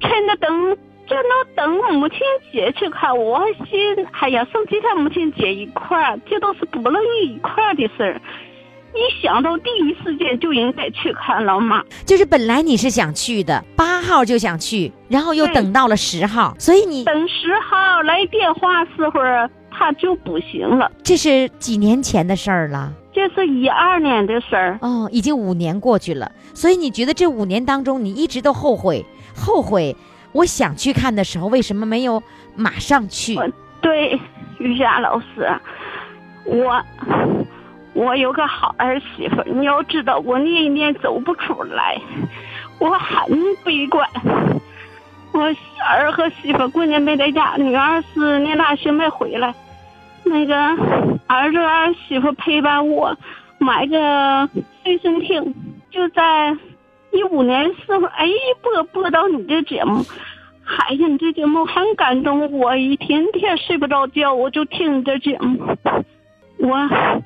[0.00, 2.18] 趁着等趁着等我母亲
[2.52, 8.20] 节去看，我心哎呀，送几天母亲节一块儿，这都是不乐意一块儿的事儿。
[8.94, 19.20] 一想到第一时间就应该去看老妈，就是本来你是想去的，八号就想去，然后又等到了十号，所以你等十号来电话时候，
[19.72, 20.90] 他就不行了。
[21.02, 22.92] 这是几年前的事儿了。
[23.12, 29.04] 这是一二年的事儿，哦，已经五年过去了，所以你觉得这五年当中，你一直都后悔，
[29.36, 29.94] 后悔，
[30.32, 32.22] 我想去看的时候，为什么没有
[32.56, 33.38] 马上去？
[33.82, 34.18] 对
[34.58, 35.52] 于霞老师，
[36.44, 36.82] 我
[37.92, 42.00] 我有个好儿媳妇，你要知道，我那一年走不出来，
[42.78, 44.08] 我很悲观。
[45.32, 45.54] 我
[45.88, 49.54] 儿和媳妇过年没在家，女儿是念大学没回来。
[50.24, 50.54] 那个
[51.26, 53.16] 儿子儿媳妇陪伴我，
[53.58, 54.48] 买个
[54.82, 55.54] 随身听，
[55.90, 56.56] 就在
[57.12, 58.28] 一五年时候，哎，
[58.62, 60.04] 播播到你这节目，
[60.64, 65.58] 哎呀，你这节目很感动我，一天天睡不着觉，我就听你这节目。
[66.58, 66.76] 我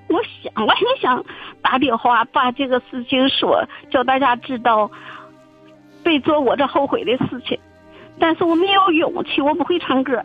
[0.08, 1.22] 我想我很想
[1.60, 4.90] 打电话把这个事情说，叫大家知道，
[6.02, 7.58] 别做我这后悔的事情。
[8.18, 10.22] 但是我没有勇气，我不会唱歌。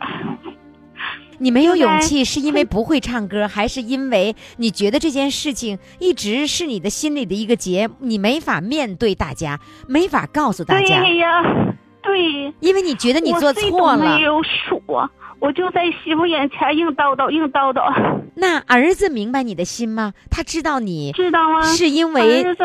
[1.38, 11.42] 你没有勇气，是因为不会唱歌，还是因为你觉得这件事情一直是你的心里的一个结，你没法面对大家，没法告诉大家，对呀，
[12.00, 14.22] 对，因为你觉得你做错了没。
[14.22, 15.10] 有说，
[15.42, 17.92] 我就在媳妇眼前硬叨叨，硬叨叨，
[18.36, 20.12] 那儿子明白你的心吗？
[20.30, 21.60] 他知道你知道吗？
[21.62, 22.62] 是因为儿子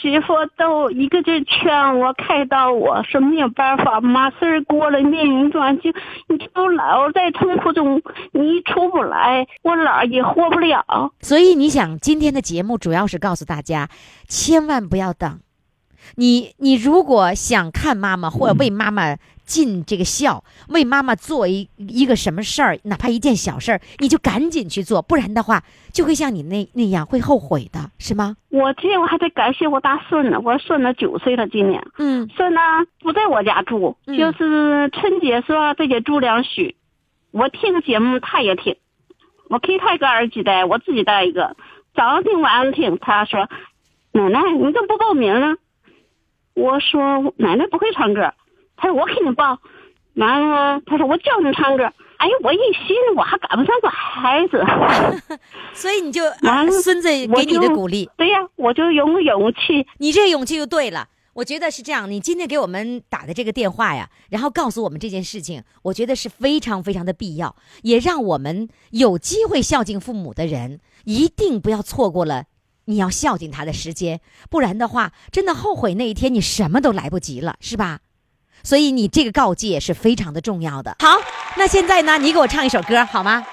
[0.00, 5.90] 媳妇都一个劲劝我、开导我，说没有办法，嘛事儿过了，命运转就
[6.28, 8.00] 你就老在痛苦中，
[8.30, 11.12] 你出不来，我姥儿也活不了。
[11.20, 13.88] 所以你想，今天的节目主要是告诉大家，
[14.28, 15.40] 千万不要等。
[16.16, 28.36] 你你如果想看妈妈，或者为妈妈尽这个孝，为妈妈做一一个什么事儿，哪怕一件小事儿，你就赶紧去做，不然的话，就会像你那那样会后悔的，是吗？
[28.50, 31.84] 我这我还得感谢我大孙子，我孙子九岁了，今年。
[31.98, 32.58] 嗯孙子
[33.00, 36.74] 不在我家住，嗯就是春节时候在家住两宿。
[37.32, 38.76] 我听节目，他也听。
[39.48, 41.56] 我给他一个耳机戴，我自己戴一个。
[41.94, 42.98] 早上听，晚上听。
[43.00, 43.48] 他说
[44.12, 45.56] ：“奶奶，你怎么不报名呢？”
[46.54, 48.32] 我说：“奶奶不会唱歌。”
[48.76, 49.58] 他说：“我给你报。”
[50.16, 51.84] 完了，他说：“我教你唱歌。”
[52.18, 54.62] 哎呀，我一心，我还赶不上个孩子。
[55.72, 56.22] 所以你就
[56.82, 59.86] 孙子给你的鼓励，对呀，我就有勇气。
[59.98, 61.08] 你这勇气就对了。
[61.32, 72.44] 我觉得是这样，你今天给我们打的这个电话呀，然后告诉我们这件事情，我觉得是非常非常的必要，也让我们有机会孝敬父母的人，一定不要错过了
[72.90, 74.20] 你要孝敬他的时间，
[74.50, 78.00] 不然的话，真的后悔那一天你什么都来不及了，是吧？
[78.62, 80.96] 所以你这个告诫是非常的重要的。
[80.98, 81.18] 好，
[81.56, 83.46] 那现在呢，你给我唱一首歌好吗？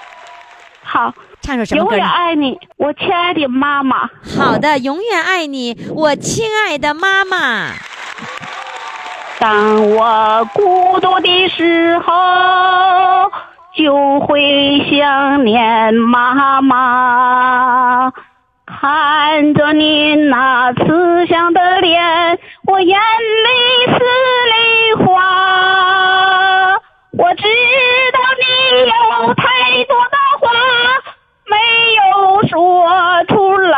[0.82, 2.06] 好，唱首什么歌永远？
[2.06, 4.10] 爱你，我亲爱的妈妈。
[4.36, 7.72] 好的，永远爱你，我亲爱的妈妈。
[9.38, 13.30] 当我孤独的时候，
[13.76, 18.12] 就会想念妈妈。
[18.80, 23.98] 看着你那慈祥的脸，我眼里是
[24.52, 26.78] 泪花。
[27.10, 27.42] 我知
[28.12, 28.46] 道你
[28.86, 30.48] 有太多的话
[31.50, 31.56] 没
[31.96, 32.54] 有说
[33.26, 33.74] 出来。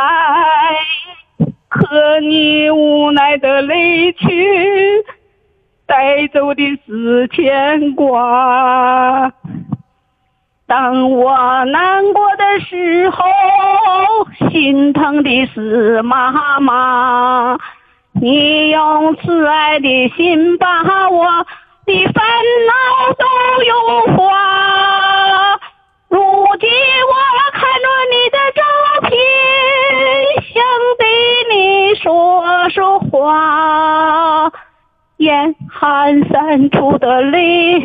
[1.67, 5.03] 可你无奈的离去，
[5.87, 9.33] 带走的是牵挂。
[10.71, 13.25] 当我难过的时候，
[14.49, 17.57] 心疼的是妈妈。
[18.13, 21.25] 你用慈爱的心把我
[21.85, 22.23] 的烦
[22.67, 22.71] 恼
[23.19, 23.25] 都
[23.67, 25.59] 融化。
[26.07, 26.17] 如
[26.61, 27.13] 今我
[27.51, 28.63] 看着你的照
[29.09, 29.11] 片，
[30.53, 30.63] 想
[30.97, 31.03] 对
[31.53, 31.53] 你
[31.95, 34.49] 说说话，
[35.17, 37.81] 眼含散出的泪，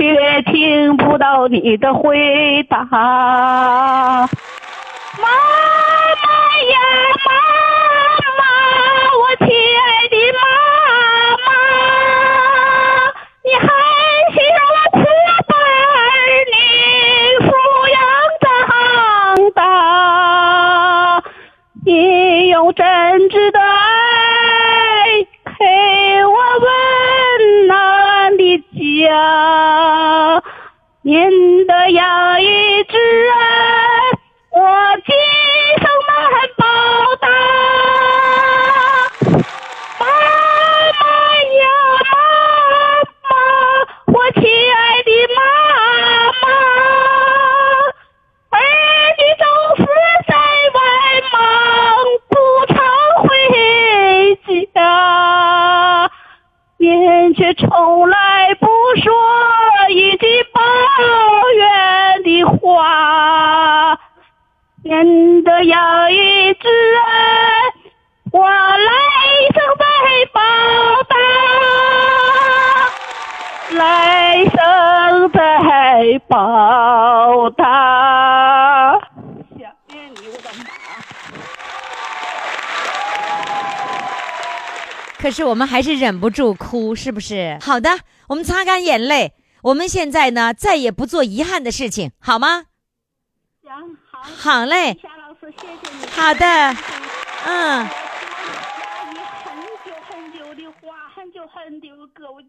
[0.00, 2.78] 却听不到你的回答。
[2.88, 4.26] 妈妈
[6.70, 6.78] 呀，
[7.26, 7.30] 妈
[8.38, 8.42] 妈，
[9.20, 9.46] 我亲
[9.76, 10.40] 爱的妈
[11.44, 11.52] 妈，
[13.44, 13.68] 你还
[14.32, 15.04] 是我慈
[15.46, 15.54] 把儿
[16.48, 16.56] 女
[17.44, 17.46] 抚
[17.92, 18.00] 养
[18.40, 18.48] 长
[19.54, 19.60] 大，
[21.84, 22.86] 你用真
[23.28, 23.89] 挚的爱
[28.80, 30.42] 家。
[31.02, 33.38] 您的养育之恩，
[34.50, 34.60] 我
[35.06, 35.14] 今
[35.80, 36.14] 生难
[56.90, 58.66] 您却从来不
[59.02, 59.12] 说
[59.90, 60.60] 一句抱
[61.52, 63.96] 怨的话。
[64.82, 67.12] 您的养育之恩，
[68.32, 68.92] 我来
[69.54, 69.84] 生再
[70.32, 70.40] 报
[71.08, 71.14] 答，
[73.78, 78.98] 来生再报答。
[79.58, 80.60] 想念你，我的妈。
[85.20, 87.58] 可是我们还是忍不住哭，是不是？
[87.60, 87.90] 好的，
[88.28, 89.34] 我们擦干眼泪。
[89.62, 92.64] 我们现在呢，再也不做遗憾的事情，好吗？
[93.62, 96.06] 行，好，好嘞，夏老师，谢谢你。
[96.06, 96.46] 好的，
[97.44, 97.90] 嗯，压
[99.12, 99.52] 抑很
[99.84, 102.42] 久很久的话，很久很久的歌，我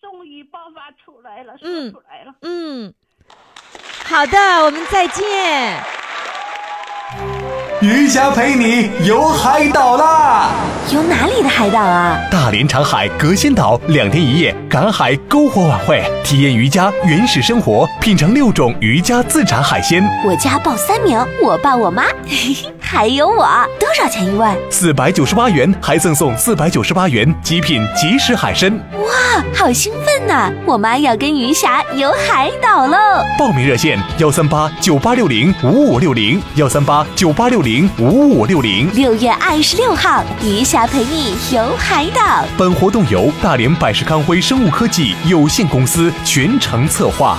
[0.00, 2.34] 终于爆发出来了，说嗯出来了。
[2.40, 2.94] 嗯，
[4.06, 5.78] 好的，我们再见。
[7.84, 10.48] 余霞陪你游海岛啦！
[10.90, 12.18] 游哪里的海岛啊？
[12.30, 23.48] 大连长海隔仙岛两天一夜赶海篝火晚会，体验渔家原始生活，品尝六种渔家自产海鲜，我家报三名，我爸、我妈，嘿嘿，还有我。
[23.80, 24.46] 多少钱一位？
[24.70, 28.70] 四百九十八元还赠送四百九十八元极品即食海参。
[28.92, 32.96] 哇，好兴奋呐、我妈要跟鱼霞游海岛喽！
[33.38, 38.92] 报名热线：幺三八九八六零五五六零，幺三八九八六零五五六零。
[38.94, 42.44] 六月二十六号，余霞陪你游海岛。
[42.58, 47.38] 本活动由大连百世康辉生物科技有限公司全程策划。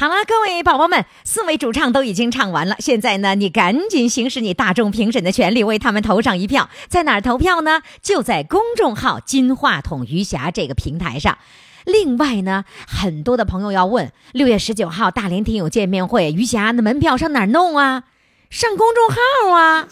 [0.00, 6.70] 好了，各位宝宝们，四位主唱都已经唱完了，现在呢，你赶紧行使你大众评审的权利，为他们投上一票。
[6.88, 7.82] 在哪儿投票呢？
[8.00, 11.36] 就在公众号“金话筒余霞”这个平台上。
[11.84, 18.04] 另外呢，很多的朋友要问，六月十九号大连听友见面会，余霞的门票上哪儿弄啊？
[18.50, 19.88] 上公众号啊！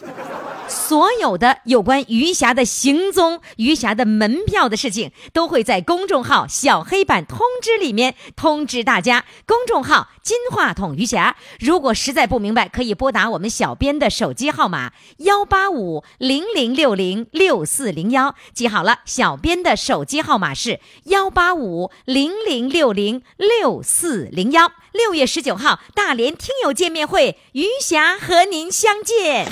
[0.67, 9.25] 所有的有关余霞的行踪、余霞的门票的事情，都会在公众号“小黑板通知”里面通知大家。
[9.47, 18.35] 公众号“金话筒余霞”，如果实在不明白，可以拨打我们小编的手机号码幺八五零零六零六四零幺。
[18.53, 24.73] 记好了，小编的手机号码是幺八五零零六零六四零幺。
[24.99, 29.46] 六月十九号大连听友见面会，余霞和您相见。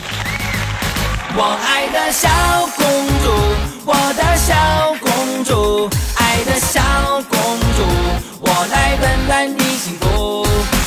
[1.36, 2.28] 我爱的小
[2.74, 2.84] 公
[3.22, 3.30] 主，
[3.86, 6.82] 我的小公主，爱的小
[7.28, 7.38] 公
[7.76, 7.84] 主，
[8.40, 10.44] 我来温暖你幸福。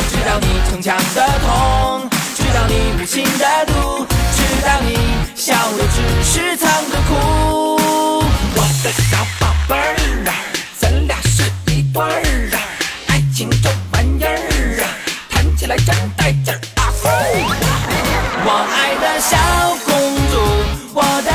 [0.09, 4.05] 知道你逞强的痛，知道你无情的毒，
[4.35, 4.97] 知道你
[5.35, 8.19] 笑的只是藏着哭。
[8.55, 9.95] 我的小宝贝儿
[10.27, 10.35] 啊，
[10.77, 12.59] 咱俩是一对儿啊，
[13.07, 13.71] 爱情中。
[15.69, 16.89] 来真带劲儿啊！
[18.43, 19.37] 我爱的小
[19.85, 19.91] 公
[20.31, 20.33] 主，
[20.95, 21.28] 我的。